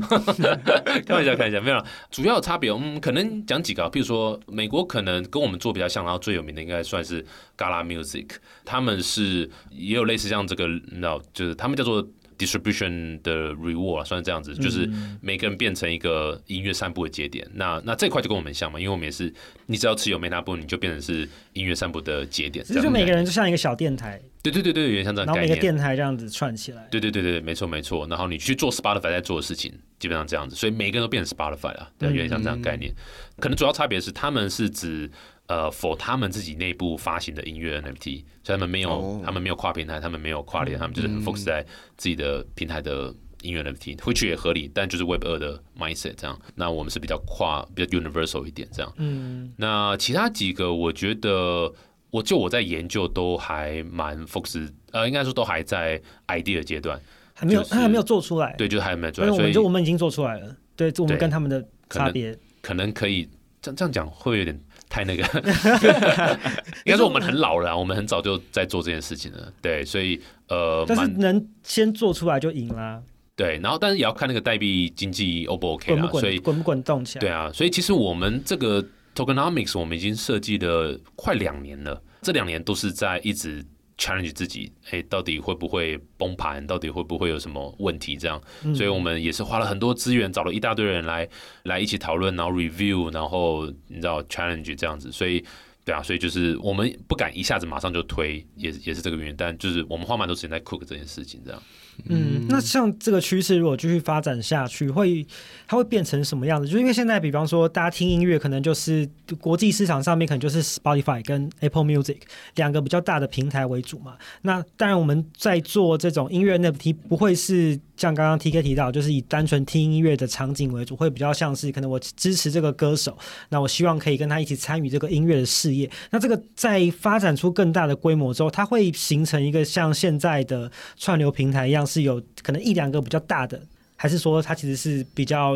[1.05, 1.85] 开玩笑，开玩笑，没有。
[2.13, 7.21] 主要的差别，嗯，可能讲几个，比如说美国可能跟我们做比较像，然后最有名的应该算是
[7.59, 8.29] Gala Music，
[8.65, 12.07] 他们是也有类似像这个，你知道，就是他们叫做。
[12.47, 14.89] Distribution 的 reward 算是这样子，就是
[15.21, 17.49] 每个人变成一个音乐散步的节点。
[17.55, 19.33] 那那这块就跟我们像嘛，因为我们也是，
[19.67, 22.65] 你只要持有 MetaBoom，你就变成是音乐散步的节点。
[22.65, 24.21] 就每个人就像一个小电台。
[24.43, 25.27] 对对对对，有点像这样。
[25.27, 26.89] 然后每个电台这样子串起来。
[26.91, 28.07] 对对对对，没错没错。
[28.09, 32.93] 然后你去做 Spotify 在做的事情，基本上这样子，所以每个人都变成 Spotify 了，对，有点像这样概念。
[33.39, 35.11] 可能主要差别是他们是指。
[35.49, 39.25] 呃，for 他们自己内部发行的音乐 NFT，所以他们没有，oh.
[39.25, 41.63] 他们没有跨平台，他们没有跨链，他们就是很 focus 在
[41.97, 46.41] 自己的平台的音乐 NFT，回去也合理，但就是 Web 二的 mindset 这样。
[46.55, 48.91] 那我们是比较跨，比较 universal 一点这样。
[48.97, 51.71] 嗯，那其他几个，我觉得，
[52.11, 56.99] 我就我在研究都还蛮 focus，呃，应该说都还在 idea 阶段，
[57.35, 58.55] 还没有，他还没有做出来。
[58.57, 59.37] 对，就是还没有做出来。
[59.37, 60.57] 所以就我们已经做出来了。
[60.77, 63.29] 对，就我们跟他们的差别，可能可以
[63.61, 64.59] 这样这样讲会有点。
[64.93, 65.23] 太那个，
[66.85, 69.51] 应该说我们很老了，我们很早就在做这件事情了。
[69.63, 73.03] 对，所以呃，但是能先做出来就赢啦。
[73.35, 77.21] 对，然后但是也要看那个代币经济 O 不 OK 啦，所以滚不滚动起来。
[77.21, 83.65] 对啊，所以其实我们这个 Tokenomics 我们已经设计了快两年了，这两年都是在一直。
[84.03, 86.67] Challenge 自己，哎，到底会不会崩盘？
[86.67, 88.17] 到底会不会有什么问题？
[88.17, 91.29] 这样，嗯、所以我们也是花了很多资源，找了一大堆人来
[91.63, 95.13] 来一起讨论，然后 review，然后你知道 challenge 这样子。
[95.13, 95.45] 所以，
[95.85, 99.37] 对啊，所以就是我们不敢一下子马上就推，也也是这个原因。
[99.37, 101.63] 但就是我们花蛮多时间在 cook 这件事情，这样。
[102.07, 105.25] 嗯，那像这个趋势如果继续发展下去，会
[105.69, 106.67] 它会变成什么样子？
[106.67, 112.17] 就是因为现在，比方说大家听音乐，可能就是国际市场上面可能就是 Spotify 跟 Apple Music
[112.57, 114.17] 两个比较大的平台为主嘛。
[114.41, 123.17] 那当然我们在做这种音乐 NFT，不会是像刚刚 TK 提到，就是以单纯听音乐的场景为主，会比较像是可能我支持这个歌手，
[123.51, 125.89] 那我希望可以跟他一起参与这个音乐的事业。
[126.11, 131.82] 那这个在发展出更大的规模之后，它会形成一个像现在的串流平台一样。
[131.87, 133.61] 是有可能一两个比较大的，
[133.97, 135.55] 还是说它其实是比较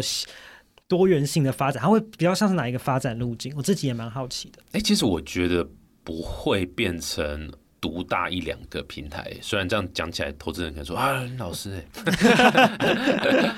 [0.89, 1.83] 多元性的发展？
[1.83, 3.53] 它会比较像是哪一个发展路径？
[3.57, 4.63] 我自己也蛮好奇的。
[4.67, 5.69] 哎、欸，其实我觉得
[6.05, 9.33] 不会变成独大一两个平台。
[9.43, 11.85] 虽然这样讲起来，投资人可能说啊，老师哎，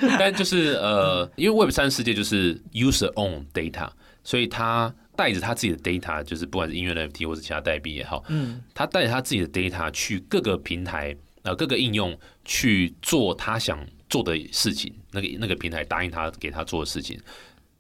[0.19, 3.91] 但就是呃，因为 Web 三世界就是 user own data，
[4.25, 11.15] 所以他带着他自己的 data，就是不管是音乐 NFT 或者其他代币也好，嗯，他带着他自己的 data 去各个平台。
[11.43, 17.21] 呃，各个应用去做他想做的事情，那个那个平台答应他给他做的事情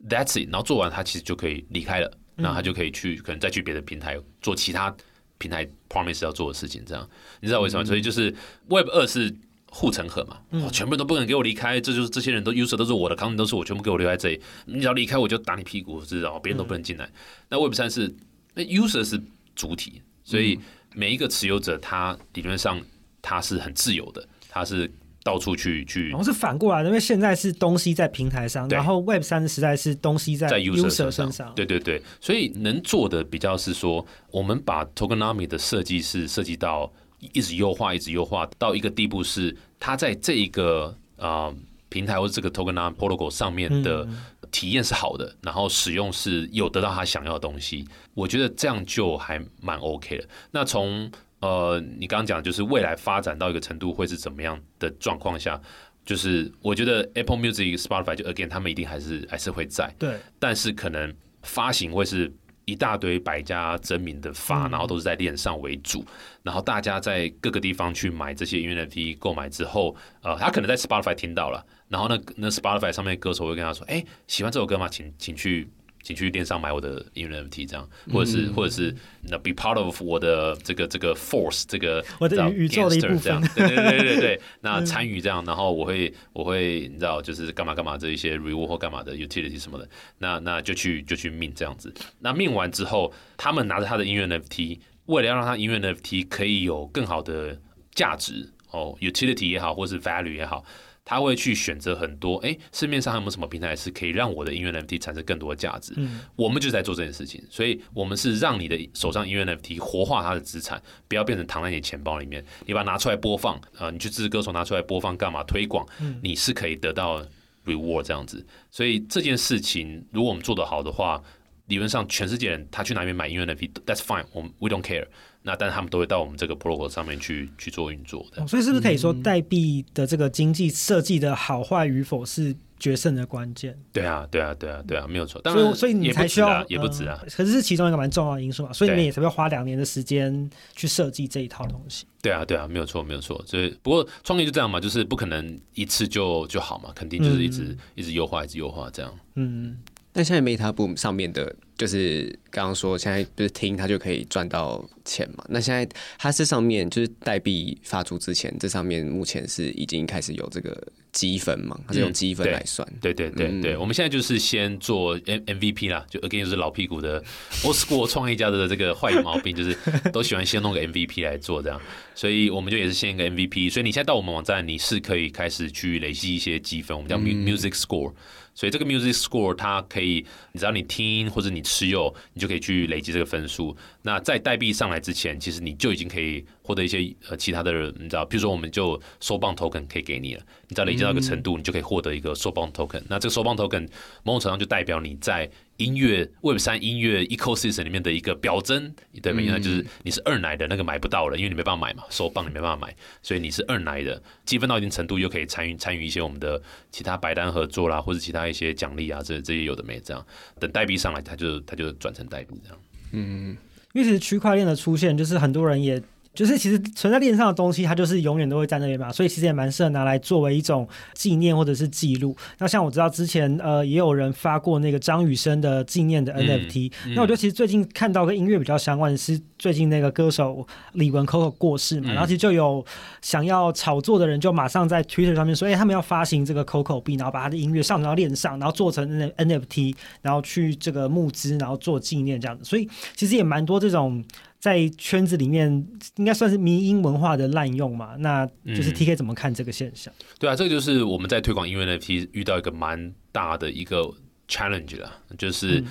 [0.06, 0.52] ，That's it。
[0.52, 4.94] 然后做完，他其实就可以离开了，然后他就可以去可能再去别的平台做其他
[5.38, 6.84] 平台 promise 要做的事情。
[6.84, 7.08] 这样，
[7.40, 7.84] 你知道为什么？
[7.86, 8.30] 所以就是
[8.68, 9.34] Web 二是
[9.70, 16.38] 护城河嘛，哦，全部都不能给我离开，这就是这些人都 user 都是我的 content 都是我全部给我留在这里，你只要离开我就打你屁股，知道？
[16.38, 17.10] 别人都不能进来。
[17.48, 18.14] 那 Web 三是
[18.52, 19.18] 那 user 是
[19.56, 20.60] 主体，所以
[20.94, 22.78] 每一个持有者他理论上。
[23.20, 24.90] 他是很自由的，它是
[25.22, 26.08] 到处去去。
[26.08, 31.54] 然后是反过来的，因为现在是东西在平台上，然后 Web 三的时代是东西在 user 身上。
[31.54, 41.54] 对对对，所以能做的比较是说，我们把 Tokenomics 的设计是设计到一直优化，一直优化到一个地步，是它在这一个啊、呃、
[41.88, 44.06] 平台或者这个 Tokenomics Protocol 上面的
[44.50, 47.86] 体验是好的，然后使用是有得到他想要的东西。
[48.14, 50.26] 我觉得这样就还蛮 OK 的。
[50.52, 55.60] 那从呃，你刚刚讲就是未来发展到一个程度会是怎么样的状况下？
[56.04, 60.16] 就是我觉得 Apple Music、Spotify 就 again 他们一定还是还是会在，对。
[60.38, 62.32] 但是可能发行会是
[62.64, 66.04] 一大堆百家争鸣的发，嗯、然后都是在链上为主，
[66.42, 74.88] 然后大家在各个地方去买这些 NFT 购买之后，呃，他可能在 Spotify 听到了，然后那那 Spotify 上面歌手会跟他说：“哎，喜欢这首歌吗？
[74.88, 75.68] 请请去。”
[76.08, 94.26] 请去电商买我的 NFT，这样，或者是，嗯、或者是那 be part of 我的这个这个 force，这个我的宇宙的一部分，这样，对对对对对， 那参与这样，然后我会我会你知道，就是干嘛干嘛这一些 reward 或干嘛的 utility 什么的，那那就去就去 mint 这样子，那 mint 完之后，他们拿着他的音乐
[94.26, 97.60] NFT，为了要让他音乐 NFT 可以有更好的
[97.92, 100.64] 价值哦，utility 也好，或是 value 也好。
[101.08, 105.94] 他会去选择很多，哎，市面上还有没有什么平台是可以让我的音乐 NFT 产生更多的价值？
[105.96, 112.44] 嗯，我们就在做这件事情，所以我们是让你的手上音乐 NFT 活化它的资产，不要变成躺在你钱包里面。
[112.66, 115.42] 你把它拿出来播放，啊、呃，你去支持歌手拿出来播放干嘛？
[115.44, 115.86] 推广，
[116.22, 117.26] 你是可以得到
[117.64, 118.46] reward 这样子。
[118.70, 121.22] 所以这件事情，如果我们做得好的话，
[121.68, 125.06] 理论上全世界人他去哪边买音乐 NFT，that's fine，我们 we don't care。
[125.42, 133.74] 那但是他们都会到我们这个 protocol 上面去去做运作的，所以是不是可以说代币的这个经济设计的好坏与否是决胜的关键？
[133.92, 135.40] 对啊，对啊，对啊，对啊，没有错。
[135.40, 142.04] 当然，所以你才需要也不止啊，可是是其中一个蛮重要的因素嘛，所以你们也才会花两年的时间去设计这一套东西。
[142.20, 143.42] 对啊，对啊，没有错，没有错。
[143.46, 149.14] 所以不过创业就这样嘛，就是不可能一次就就好嘛，肯定就是一直、嗯、一直优化，一直优化这样。
[149.36, 149.78] 嗯。
[150.18, 155.44] 但现在 Meta Boom 上面的，就是刚刚说，现在不是听它就可以赚到钱嘛？
[155.48, 155.88] 那现在
[156.18, 160.76] 它这上面就是代币发出之前，这上面目前是已经开始有这个
[161.12, 161.78] 积分嘛？
[161.86, 162.86] 它是用积分来算？
[162.90, 167.22] 嗯、对对对对，我们现在就是先做 M MVP 啦，就 again 就是老屁股的
[167.62, 169.78] old school 创业家的这个坏毛病，就是
[170.12, 171.80] 都喜欢先弄个 MVP 来做这样，
[172.16, 173.70] 所以我们就也是先一个 MVP。
[173.70, 178.10] 所以你现在到我们网站，你是可以开始去累积一些积分，我们叫 Music Score。
[178.10, 178.14] 嗯
[178.58, 183.76] 所以这个 music score 它可以，你只要你听或者你持有，你就可以去累积这个分数。
[184.00, 190.42] 那在代币上来之前，其实你就已经可以获得一些呃其他的人，你知道，比如说我们就收棒 token 可以给你了。
[190.68, 193.02] 你只要累积到一个程度，你就可以获得一个收棒 token。
[193.08, 193.86] 那这个收棒 token
[194.22, 195.48] 某种程度上就代表你在
[195.78, 199.40] 音乐 Web 三音乐 ecosystem 里面的一个表征，对吧？
[199.40, 206.60] 因为就是你是二奶的那个买不到了，因为你没办法买嘛，手棒你没办法买，所以你是二奶的，积分到一定程度又可以参与参与一些我们的
[206.90, 210.24] 其他白单合作啦，或者其他一些奖励啊，这这些有的没这样。
[210.60, 212.78] 等代币上来，它就它就转成代币这样。
[213.12, 213.56] 嗯，
[213.94, 216.02] 因为其实区块链的出现，就是很多人也。
[216.34, 222.36] 就是其实存在链上的东西，它就是永远都会在那边嘛，所以其实也蛮适合拿来作为一种纪念或者是记录。
[222.58, 227.14] 那像我知道之前呃也有人发过那个张雨生的纪念的 NFT，嗯嗯。
[227.14, 232.84] 那我觉得其实最近看到跟音乐比较相关的是最近那个歌手李玟 Coco 过世嘛，嗯，然后其实就有
[233.20, 242.64] 想要炒作的人就马上在 Twitter 上面说，哎，他们要发行这个 Coco 币，然后把他的音乐上传到链上，然后做成 NFT，然后去这个募资，然后做纪念这样子。
[242.64, 244.24] 所以其实也蛮多这种。
[244.58, 248.16] 在圈子里面，应该算是迷音文化的滥用嘛？
[248.18, 250.12] 那就是 TK 怎么看这个现象？
[250.18, 254.02] 嗯、对啊，这个就是我们在推广音乐 NFT 遇到一个蛮大的一个
[254.48, 255.82] challenge 了，就是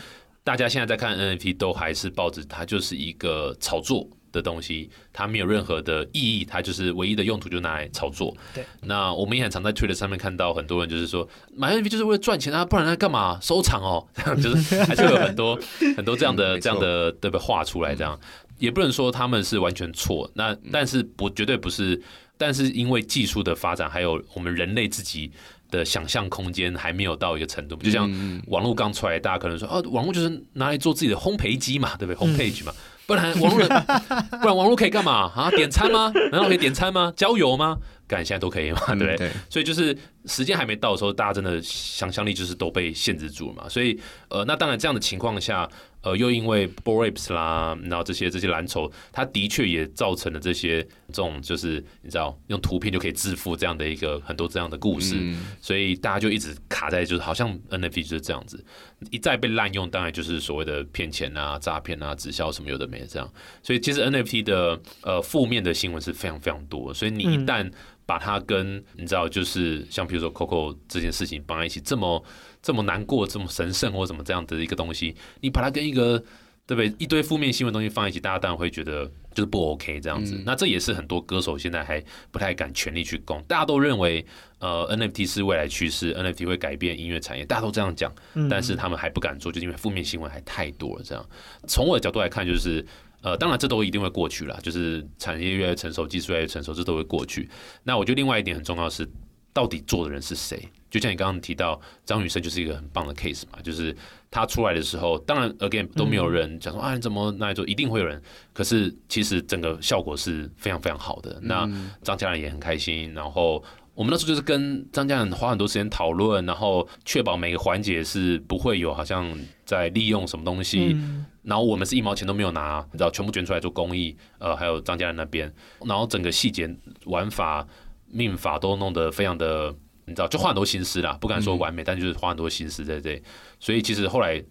[0.43, 8.35] 大家现在在看 NFT 都还是抱着它就是一个炒作的东西，它没有任何的意义，它就是唯一的用途就拿来炒作。
[8.53, 14.05] 对，那我们也很常在 Twitter 上面看到很多人就是说买 NFT 就是为了赚钱啊，不然他干嘛收藏哦？
[14.13, 15.57] 这样就是还是有很多
[15.95, 18.19] 很多这样的这样的对不对画出来这样。
[18.57, 22.01] 也不能说他们是完全错，那但是不绝对不是，
[22.37, 25.31] 但是因为技术的发展，还有我们人类自己
[25.69, 28.09] 的想象空间还没有到一个程度，就像
[28.47, 32.73] 网络刚出来，大家可能说啊，网络就是拿来做自己的烘焙机嘛，对不对？Homepage 嘛，
[33.05, 33.67] 不然网络，
[34.39, 35.51] 不然网络可以干嘛啊？
[35.51, 36.11] 点餐吗？
[36.31, 37.13] 难道可以点餐吗？
[37.15, 37.77] 郊游吗？
[38.07, 39.17] 干现在都可以嘛，对不对？
[39.17, 43.67] 对，所以就是时间还没到的时候，大家真的想象力就是都被限制住了嘛。
[43.67, 45.69] 所以呃，那当然这样的情况下。
[46.01, 58.63] 呃，又因为 Apes 啦，然后这些这些蓝筹，它的确也造成了这些这种就是你知道用图片就可以致富这样的一个很多这样的故事，嗯，所以大家就一直卡在就是好像 NFT 就是这样子，
[59.11, 63.29] 一再被滥用，当然就是所谓的骗钱啊、诈骗啊、直销什么有的没的这样，
[63.61, 67.69] 所以其实 NFT 的呃负面的新闻是非常非常多，所以你一旦
[68.05, 72.23] 把它跟你知道就是像比如说 Coco 这件事情绑在一起这么。
[72.67, 76.19] 这么难过，这么神圣或什么这样的一个东西，你把它跟一个
[76.65, 80.35] 对不对一堆负面新闻东西放一起，大家当然会觉得就是不 OK 这样子。
[80.35, 83.41] 嗯、那这也是很多歌手现在还不太敢全力去攻。
[83.43, 84.25] 大家都认为
[84.59, 88.13] 呃 NFT 是未来趋势，NFT 会改变音乐产业，大家都这样讲，
[88.49, 91.03] 但是他们还不敢做，就是因为负面新闻还太多了。
[91.05, 91.25] 这样，
[91.69, 92.85] 从我的角度来看，就是
[93.21, 97.49] 呃，当然这都一定会过去了，就是产业越来越成熟，技术越来越成熟，这都会过去。
[97.83, 99.09] 那我觉得另外一点很重要的是。
[99.53, 100.69] 到底做的人是谁？
[100.89, 103.95] 就像你刚刚提到张雨生就是一个很棒的 case 嘛，就是
[104.31, 108.21] 他出来的时候，当然 again 都没有人讲说啊，你怎么那来做，一定会有人。
[108.53, 111.37] 可是其实整个效果是非常非常好的。
[111.41, 111.69] 那
[112.01, 113.61] 张家人也很开心，然后
[113.93, 120.95] 我们那时候就是跟张家人花很多时间讨论，然后确保每个环节是不会有好像在利用什么东西。
[121.43, 124.15] 然后我们是一毛钱都没有拿，你知道全部捐出来做公益。
[124.39, 125.53] 呃，还有张家人那边，
[125.85, 126.73] 然后整个细节
[127.05, 127.67] 玩法。
[128.09, 129.75] 命法都弄得非常的，
[130.07, 133.21] 你知道，就花很多心思啦，不敢说完美，嗯、但就是花很多心思在这，
[133.59, 134.41] 所以其实后来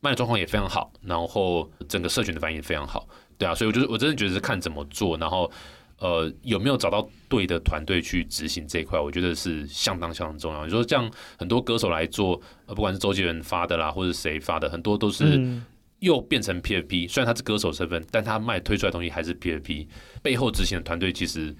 [0.00, 5.52] 卖的状况也非常好，然后整个社群的反应也非常好，对啊，所以我就是我真的觉得是看怎么做，然后
[5.98, 10.64] 呃有没有找到对的团队去执行这一块，我觉得是相当相当重要。
[10.64, 15.60] 你说像很多歌手来做，呃，不管是周杰伦发的啦，或者谁发的，很多都是
[15.98, 19.86] 又变成 PFP，虽然他是歌手身份，但他卖推出来的东西还是 PFP，
[20.22, 21.54] 背后执行的团队其实。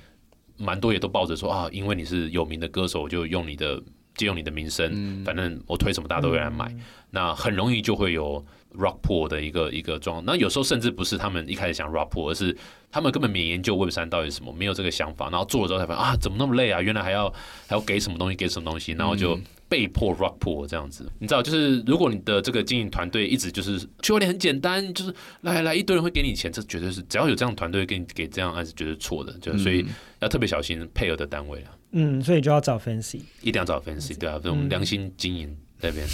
[0.63, 3.83] 蛮多也都抱着说啊，因为你是有名的歌手，就用你的
[4.15, 8.45] 借用你的名声，嗯，反正我推什么大家都会来买，嗯，那很容易就会有
[8.79, 10.25] rug pull 的一个一个状况。
[10.25, 12.57] 那有时候甚至不是他们一开始想 rock pool，而是
[12.91, 16.81] 他们根本没研究 Web 三到底是什么，没有这个想法，然后做了之后才发现啊，怎么那么累啊？
[16.81, 17.29] 原来还要
[17.67, 19.37] 还要给什么东西，给什么东西，然后就。
[19.37, 29.83] 嗯被迫 rock pool 这样子，你知道，就是如果你的这个经营团队一直就是区块链很简单，就是来来一堆人会给你钱，这绝对是只要有这样团队给你给这样案子，绝对是错的，就所以
[30.21, 31.73] 要特别小心配合的单位啊。
[31.93, 35.57] 嗯，所以就要找 Fancy，一定要找 Fancy，对啊，这种良心经营。
[35.83, 36.07] 这边，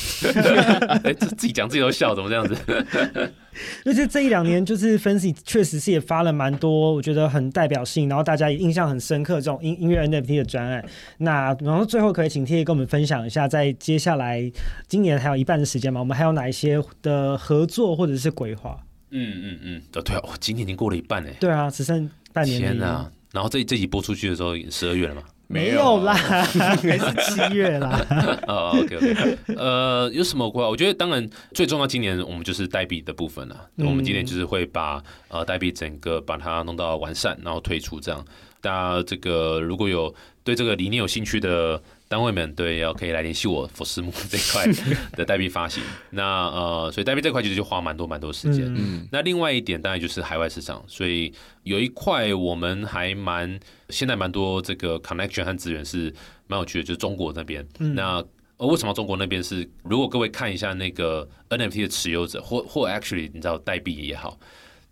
[1.04, 2.56] 哎，自自己讲自己都笑，怎么这样子？
[3.84, 10.82] 就是这一两年，就是 Fancy 确实是也发了蛮多，我觉得很代表性，然后大家也印象很深刻这种音音乐 NFT 的专案。
[11.18, 14.50] 那然后最后可以请 TK 跟我们分享一下，在接下来
[14.86, 18.78] 今年还有一半的时间嘛，我们还有哪一些的合作或者是规划？
[19.10, 22.60] 嗯嗯嗯，对对啊，今年已经过了一半哎，对啊，只剩半年。
[22.60, 23.10] 天哪！
[23.32, 25.22] 然后这这集播出去的时候，十二月了嘛？
[25.48, 28.04] 没有啦，还是七月啦。
[28.46, 30.68] 哦，OK OK，呃，有什么规划？
[30.68, 33.68] 我觉得当然最重要，今年我们就是代币的部分了。
[33.76, 38.24] 我们今年就是会把呃代币整个把它弄到完善，然后推出这样。
[38.60, 44.66] 大家这个如果有对这个理念有兴趣的单位们对要可以来联系我，福斯木这块
[45.12, 45.82] 的代币发行。
[46.08, 48.64] 那呃，所以代币这块其实就花蛮多蛮多时间。
[48.74, 51.30] 嗯，那另外一点当然就是海外市场，所以
[51.64, 56.10] 有一块我们还蛮现在蛮多这个 connection 和资源是
[56.46, 57.62] 蛮有趣的，就是中国那边。
[57.78, 58.24] 嗯、那
[58.56, 59.70] 呃，为什么中国那边是？
[59.82, 64.40] 如果各位看一下那个 NFT 的持有者，或或 actually 你知道代币也好，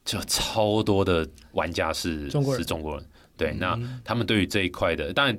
[0.04, 3.06] 就超多的玩家是中国人，是中国人。
[3.38, 5.34] 对，嗯、那他们对于这一块的，当然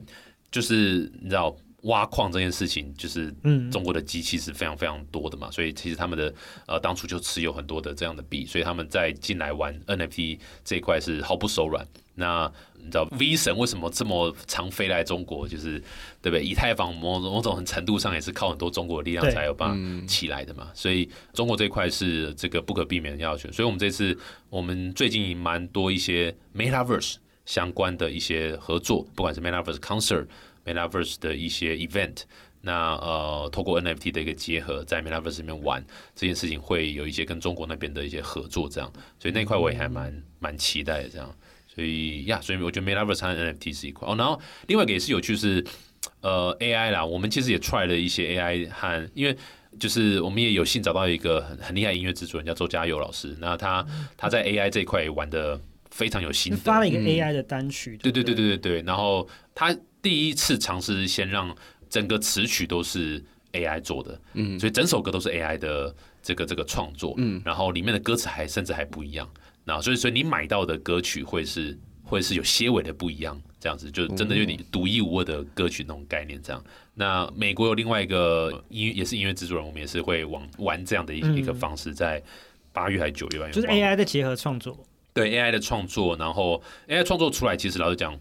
[0.50, 1.56] 就是你知道。
[1.88, 3.34] 挖矿这件事情，就是
[3.72, 6.34] 中国的机器是非常非常多的嘛，所以其实他们的
[6.68, 11.86] 呃当初就持有很多的这样的币，所以他们在进来玩 NFT 这一块是毫不手软。
[12.20, 15.48] 那你知道 V 神为什么这么常飞来中国？
[15.48, 15.80] 就是
[16.22, 16.44] 对不对？
[16.44, 20.72] 以太坊某某种程度上也是靠很多中国的力量才有办法起来的嘛。
[20.74, 23.52] 所以中国这一块是这个不可避免的要求。
[23.52, 24.18] 所以我们这次
[24.50, 30.26] 我们最近蛮多一些 Metaverse 相关的一些合作，不管是 Metaverse Concert。
[30.68, 32.24] Metaverse 的一些 event，
[32.62, 35.82] 那呃，透过 NFT 的一个结合，在 Metaverse 里面玩
[36.14, 41.34] 这件事情，会有一些跟中国那边的一些合作，这样，所以那块我也还蛮蛮期待的，这样，
[41.68, 44.08] 所以呀，所以我觉得 Metaverse 和 NFT 是一块。
[44.10, 45.64] 哦，然后另外一个也是有趣是
[46.22, 49.38] 呃 AI 啦，我们其实也 try 了一些 AI 和，因为
[49.80, 53.86] 就是我们也有幸找到一个很很厉害音乐制作人叫周家佑老师，那他
[54.18, 55.60] 他在 AI 这一块也玩的
[55.92, 59.74] 非常有心得，发了一个 AI 的单曲，对对对对对对，然后他。
[60.02, 61.56] 第一次尝试先让
[61.90, 63.24] 整个词曲都是
[63.54, 69.28] AI 做的，嗯，所以整首歌都是 AI 的这个这个创作，嗯，然后里面的歌词还甚至还不一样，
[69.64, 76.64] 那所以所以你买到的歌曲会是会是有些微的不一样，这样子就真的有点独一无二的歌曲那种概念，这样。
[76.94, 82.22] 那美国有另外一个音乐也是音乐制作人，我们也是会往玩这样的一一个方式，在
[82.72, 84.78] 八月还是九月，就是 AI 的结合创作，
[85.14, 88.18] 对 AI 的创作，然后 AI 创作出来，其实老实讲。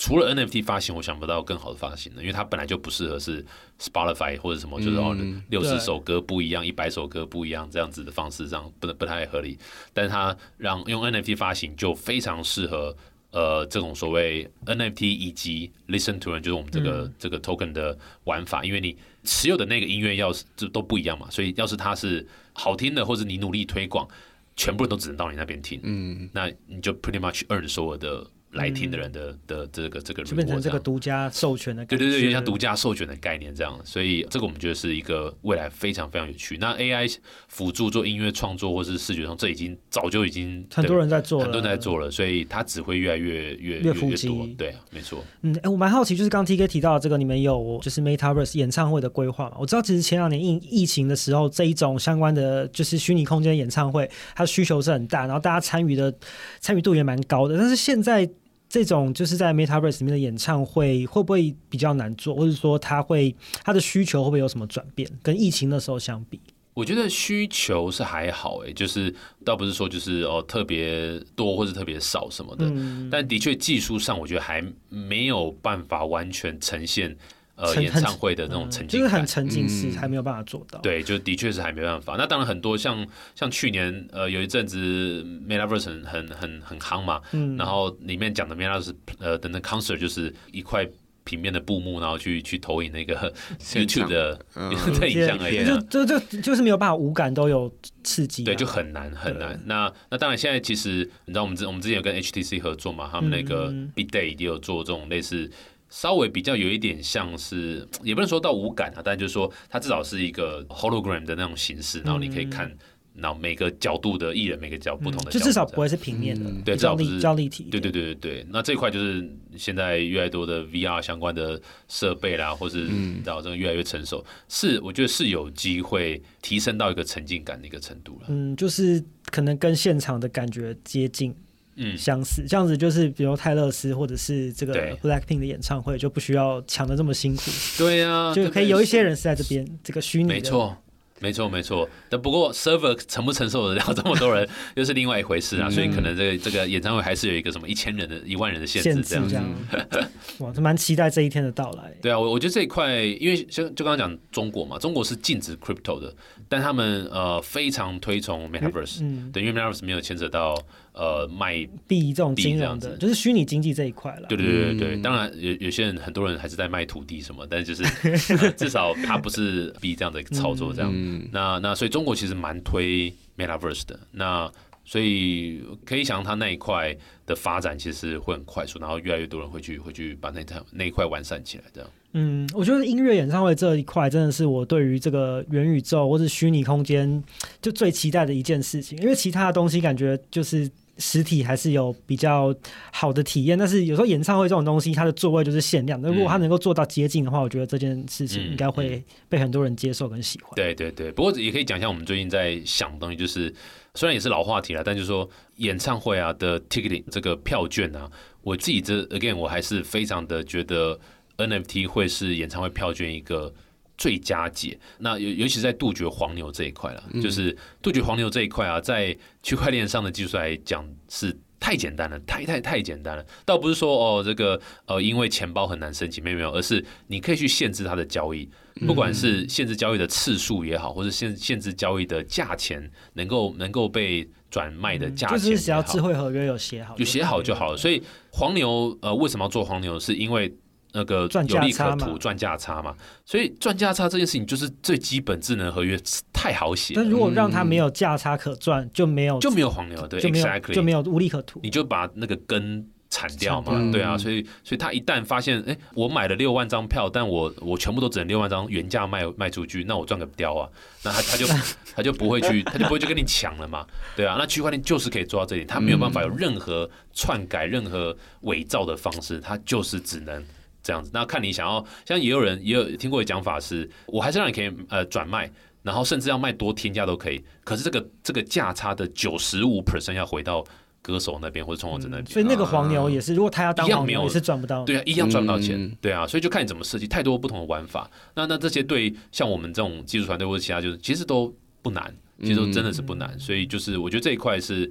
[0.00, 3.44] 除了 NFT 发行，我想不到更好的发行了，因为它本来就不适合是
[3.78, 5.14] Spotify 或者什么，就是哦
[5.50, 9.58] 六十首歌不一样，一百首歌不一样这样子的方式，这样不不太合理。
[9.92, 12.96] 但是它让用 NFT 发行就非常适合
[13.30, 24.08] 呃这种所谓 NFT 以及 Listen to 就是我们这个、嗯、这个 Token 的玩法，因为你持有的那个音乐要是就都不一样嘛，所以要是它是好听的，或者你努力推广，
[24.56, 28.26] 全部人都只能到你那边听，嗯，那你就 pretty much earn 所有的。
[28.52, 36.56] 来听的人的的这个这个，就变成这个独家授权的，对对对，像独家授权的概念这样，所以这个我们觉得是一个未来非常非常有趣。
[36.58, 37.16] 那 AI
[37.48, 44.48] 辅助做音乐创作或是视觉上，这已经早就已经很多人在做了，很多人在做了，所以它只会越来越越越越多。
[44.58, 45.24] 对啊，没错。
[45.42, 49.56] 嗯，哎，我蛮好奇，就是刚 TK 提到的这个，你们有就是 Metaverse 演唱会的规划嘛？
[49.60, 56.12] 我知道其实前两年疫疫情的时候，这一种相关的就是虚拟空间演唱会，它的需求是很大，然后大家参与的
[56.58, 58.28] 参与度也蛮高的，但是现在。
[58.70, 65.10] 这种就是在 Metaverse 里面的演唱会会不会比较难做，或者说它会它的需求会不会有什么转变？
[65.24, 66.40] 跟疫情的时候相比，
[66.72, 69.12] 我觉得需求是还好诶，就是
[69.44, 77.16] 倒不是说就是哦特别多或者特别少什么的，嗯、但的确技术上我觉得还没有办法完全呈现。
[77.60, 80.78] 呃，演唱会的那种沉浸、嗯，就是很沉浸式，还没有办法做到。
[80.78, 82.16] 嗯、对，就的确是还没办法。
[82.16, 90.88] 那当然很多像像去年呃有一阵子 Metaverse 很很很夯嘛，嗯，然后里面讲的 Metaverse 呃的那 concert 就是一块
[91.22, 94.34] 平面的布幕，然后去去投影那个 YouTube 的
[94.98, 95.64] 的影像而已。
[95.66, 97.70] 就就就就是没有办法无感都有
[98.02, 99.60] 刺激、啊，对，就很难很难。
[99.66, 105.50] 那那当然现在其实你知道我们之我们之前有跟 HTC 合作嘛，他们那个 Big Day 也有做这种类似。
[105.90, 112.70] 稍微比较有一点像是， 也不能说到无感啊，但就是说它至少是一个 hologram 的那种形式，然后你可以看，
[113.14, 118.46] 然后每个角度的艺人，每个角不同的角度，就至少不会是平面的，对，至少不是比较立体，对对对对对。
[118.50, 122.88] 那这块就是现在越来越多的 VR 相关的设备啦，或是
[123.24, 128.26] 到这个越来越成熟，是我觉得是有机会提升到一个沉浸感的一个程度了。
[128.28, 131.34] 嗯，就是可能跟现场的感觉接近。
[131.76, 137.42] 嗯，相似这样子就是，比如泰勒斯或者是这个 Blackpink 的演唱会，就不需要抢的这么辛苦。
[137.78, 140.28] 对呀、啊，就可以有一些人是在这边这个虚拟。
[140.28, 140.76] 没错。
[141.22, 141.86] 没错，没错。
[142.08, 145.68] 但不过，server 承不承受得了这么多人， 又是另外一回事啊。
[145.68, 149.34] 嗯、所以，可能这个这个演唱会还是有一个什么一千人的、一万人的限制这样子。
[149.34, 149.44] 样
[150.38, 151.92] 哇，蛮期待这一天的到来。
[152.00, 156.10] 对啊，我我觉得这一块，因为就就刚刚讲中国嘛，中国是禁止 crypto 的，
[156.48, 160.56] 但他们呃非常推崇 metaverse，嗯，对，因为 metaverse 没有牵扯到
[160.92, 164.26] 呃卖币这种金融的，就是虚拟经济这一块了。
[164.28, 167.84] 对对对对对，当然有有些人很多人还是在卖土地什么，但是就是、
[168.34, 170.90] 呃、至少它不是币这样的一个操作这样。
[170.92, 174.50] 嗯嗯、那那所以中国其实蛮推 Metaverse 的，那
[174.84, 181.90] 所以可以想象他那一块的发展其实会很快速，然后越来越多人会去会去把那套那一块完善起来，这样。
[182.12, 187.22] 嗯，我觉得音乐演唱会这一块真的是我对于这个元宇宙或者虚拟空间
[187.62, 190.68] 就最期待的一件事情，因为其他的东西感觉就是。
[191.00, 192.54] 实体还是有比较
[192.92, 196.08] 好的体验，但是有时候演唱会这种东西，它的座位就是限量的。
[196.10, 200.52] 如果它能够做到接近的话，我觉得这件事情应该会被很多人接受跟喜欢。
[200.54, 203.52] 对对对，不过也可以讲一下我们最近在想的东西，就是
[203.94, 208.08] 虽然也是老话题了，但就是说演唱会啊的 ticketing 这个票券啊，
[208.42, 211.00] 我自己这 again 我还是非常的觉得
[211.38, 213.52] NFT 会是演唱会票券一个。
[214.00, 223.26] 最佳解，那尤尤其是在杜绝黄牛这一块了，嗯、就是杜绝黄牛这一块啊，在区块链上的技术来讲是太简单了，太太太简单了。
[223.44, 228.48] 倒不是说哦，这个呃，因为钱包很难申请，没有没有，而是你可以去限制它的交易，
[228.86, 237.76] 不管是限制交易的次数也好，或者限限制交易的价钱，能够能够被转卖的价钱，就是只要智慧合约有写好，有写好就好了。
[237.76, 240.00] 所以黄牛呃，为什么要做黄牛？
[240.00, 240.50] 是因为。
[240.92, 245.98] 那个有利可图赚价差嘛，所以赚价差这件事情就是最基本智能合约
[246.32, 246.94] 太好写。
[246.94, 251.60] 但如果让它没有价差可赚，就没有就没有黄牛，对，exactly 就没有无利可图。
[251.62, 260.68] 你就把那个根铲掉嘛，对啊，所以所以他一旦发现，哎，我买了六万张票，但我我全部都只能六万张原价卖卖出去，那我赚个雕啊，
[261.04, 261.46] 那他他就
[261.94, 263.86] 他就不会去，他就不会去跟你抢了嘛，
[264.16, 270.44] 对啊，那区块链就是可以做到这里，他没有办法有任何篡改、任何伪造的方式，他就是只能。
[270.90, 275.48] 这样子，那看你想要，像也有人也有听过的讲法是，我还是让你可以呃转卖，
[275.84, 280.64] 然后甚至要卖多天价都可以，可是这个这个价差的九十五 percent 要回到
[281.00, 292.12] 歌手那边或者创作者那边，所以那个黄牛也是，如果他要当黄牛也是赚不到，对啊，一样赚不到钱，对啊，所以就看你怎么设计，太多不同的玩法，那那这些对像我们这种技术团队或者其他，就是其实都不难，
[292.42, 294.90] 其实真的是不难，所以就是我觉得这一块是。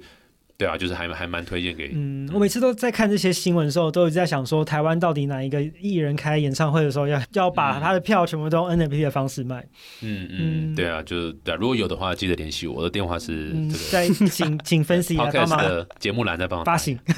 [0.60, 1.90] 对啊，就是还还蛮推荐给。
[1.94, 9.66] 嗯，我每次都在看这些新闻的时候，都一直在想说，台湾到底哪一个艺人开演唱会的时候要，要要把他的票全部都用 NFT 的方式卖？
[10.02, 13.54] 嗯嗯，对啊，就是对啊，如果有的话，记得联系我，我的电话是
[13.90, 14.14] 这个。
[14.28, 16.98] 请请分析一下， 帮忙的节目栏在帮我发行。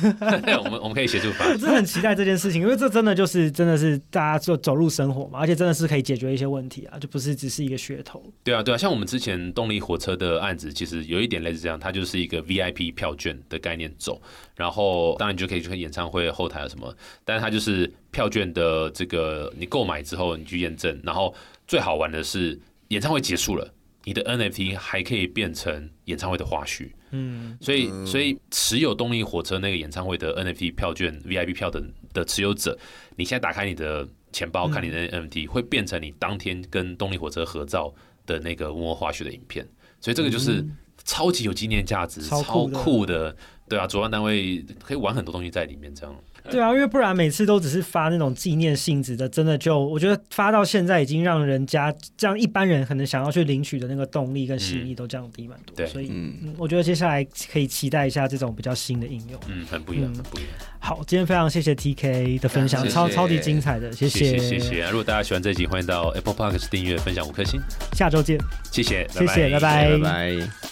[0.64, 1.52] 我们我们可以协助发行。
[1.54, 8.22] 我真的很期待这件事情，因为这真的就是真的是大家就走入生活嘛，而且真的是可以解决一些问题啊，就不是只是一个噱头。
[8.44, 14.20] 对啊对啊，像我们之前动力火车的案子，其实有一点类似这样，它就是一个 VIP 票券的概念走。
[14.56, 21.34] 然后当然你就可以去看演唱会后台啊什么，但是它就是票券的这个，你购买之后你去验证，然后
[21.66, 22.58] 最好玩的是
[22.88, 23.72] 演唱会结束了，
[24.04, 26.90] 你的 NFT 还可以变成演唱会的花絮。
[27.14, 31.82] 嗯，所以所以持有动力火车那个演唱会的 NFT 票券 VIP 票的
[32.14, 32.78] 的持有者，
[33.16, 37.92] 你现在打开你的钱包看你的 NFT，会变成你当天跟动力火车合照
[38.24, 39.66] 的那个幕后花絮的影片，
[40.00, 40.64] 所以这个就是
[41.04, 43.34] 超级有纪念价值，超酷的。
[43.68, 46.14] 对啊，主办单位可以玩很多东西在里面，这样。
[46.50, 55.74] 对啊，因为不然每次都只是发那种纪念性质的，真的就我觉得发到现在已经让人家这样一般人可能想要去领取的那个动力跟吸引力都降低蛮多。
[55.74, 59.40] 对，所以嗯，我觉得接下来可以期待一下这种比较新的应用。
[59.48, 60.50] 嗯，很不一样，很不一样。
[60.80, 64.84] 好，今天非常谢谢 TK 的分享，超超级精彩的，谢谢谢谢。
[64.90, 67.58] 如果大家喜欢这集，欢迎到 Apple Podcast 订阅、分享五颗星。
[67.92, 68.38] 下周见，
[68.70, 70.71] 谢谢，谢谢，拜拜，拜拜。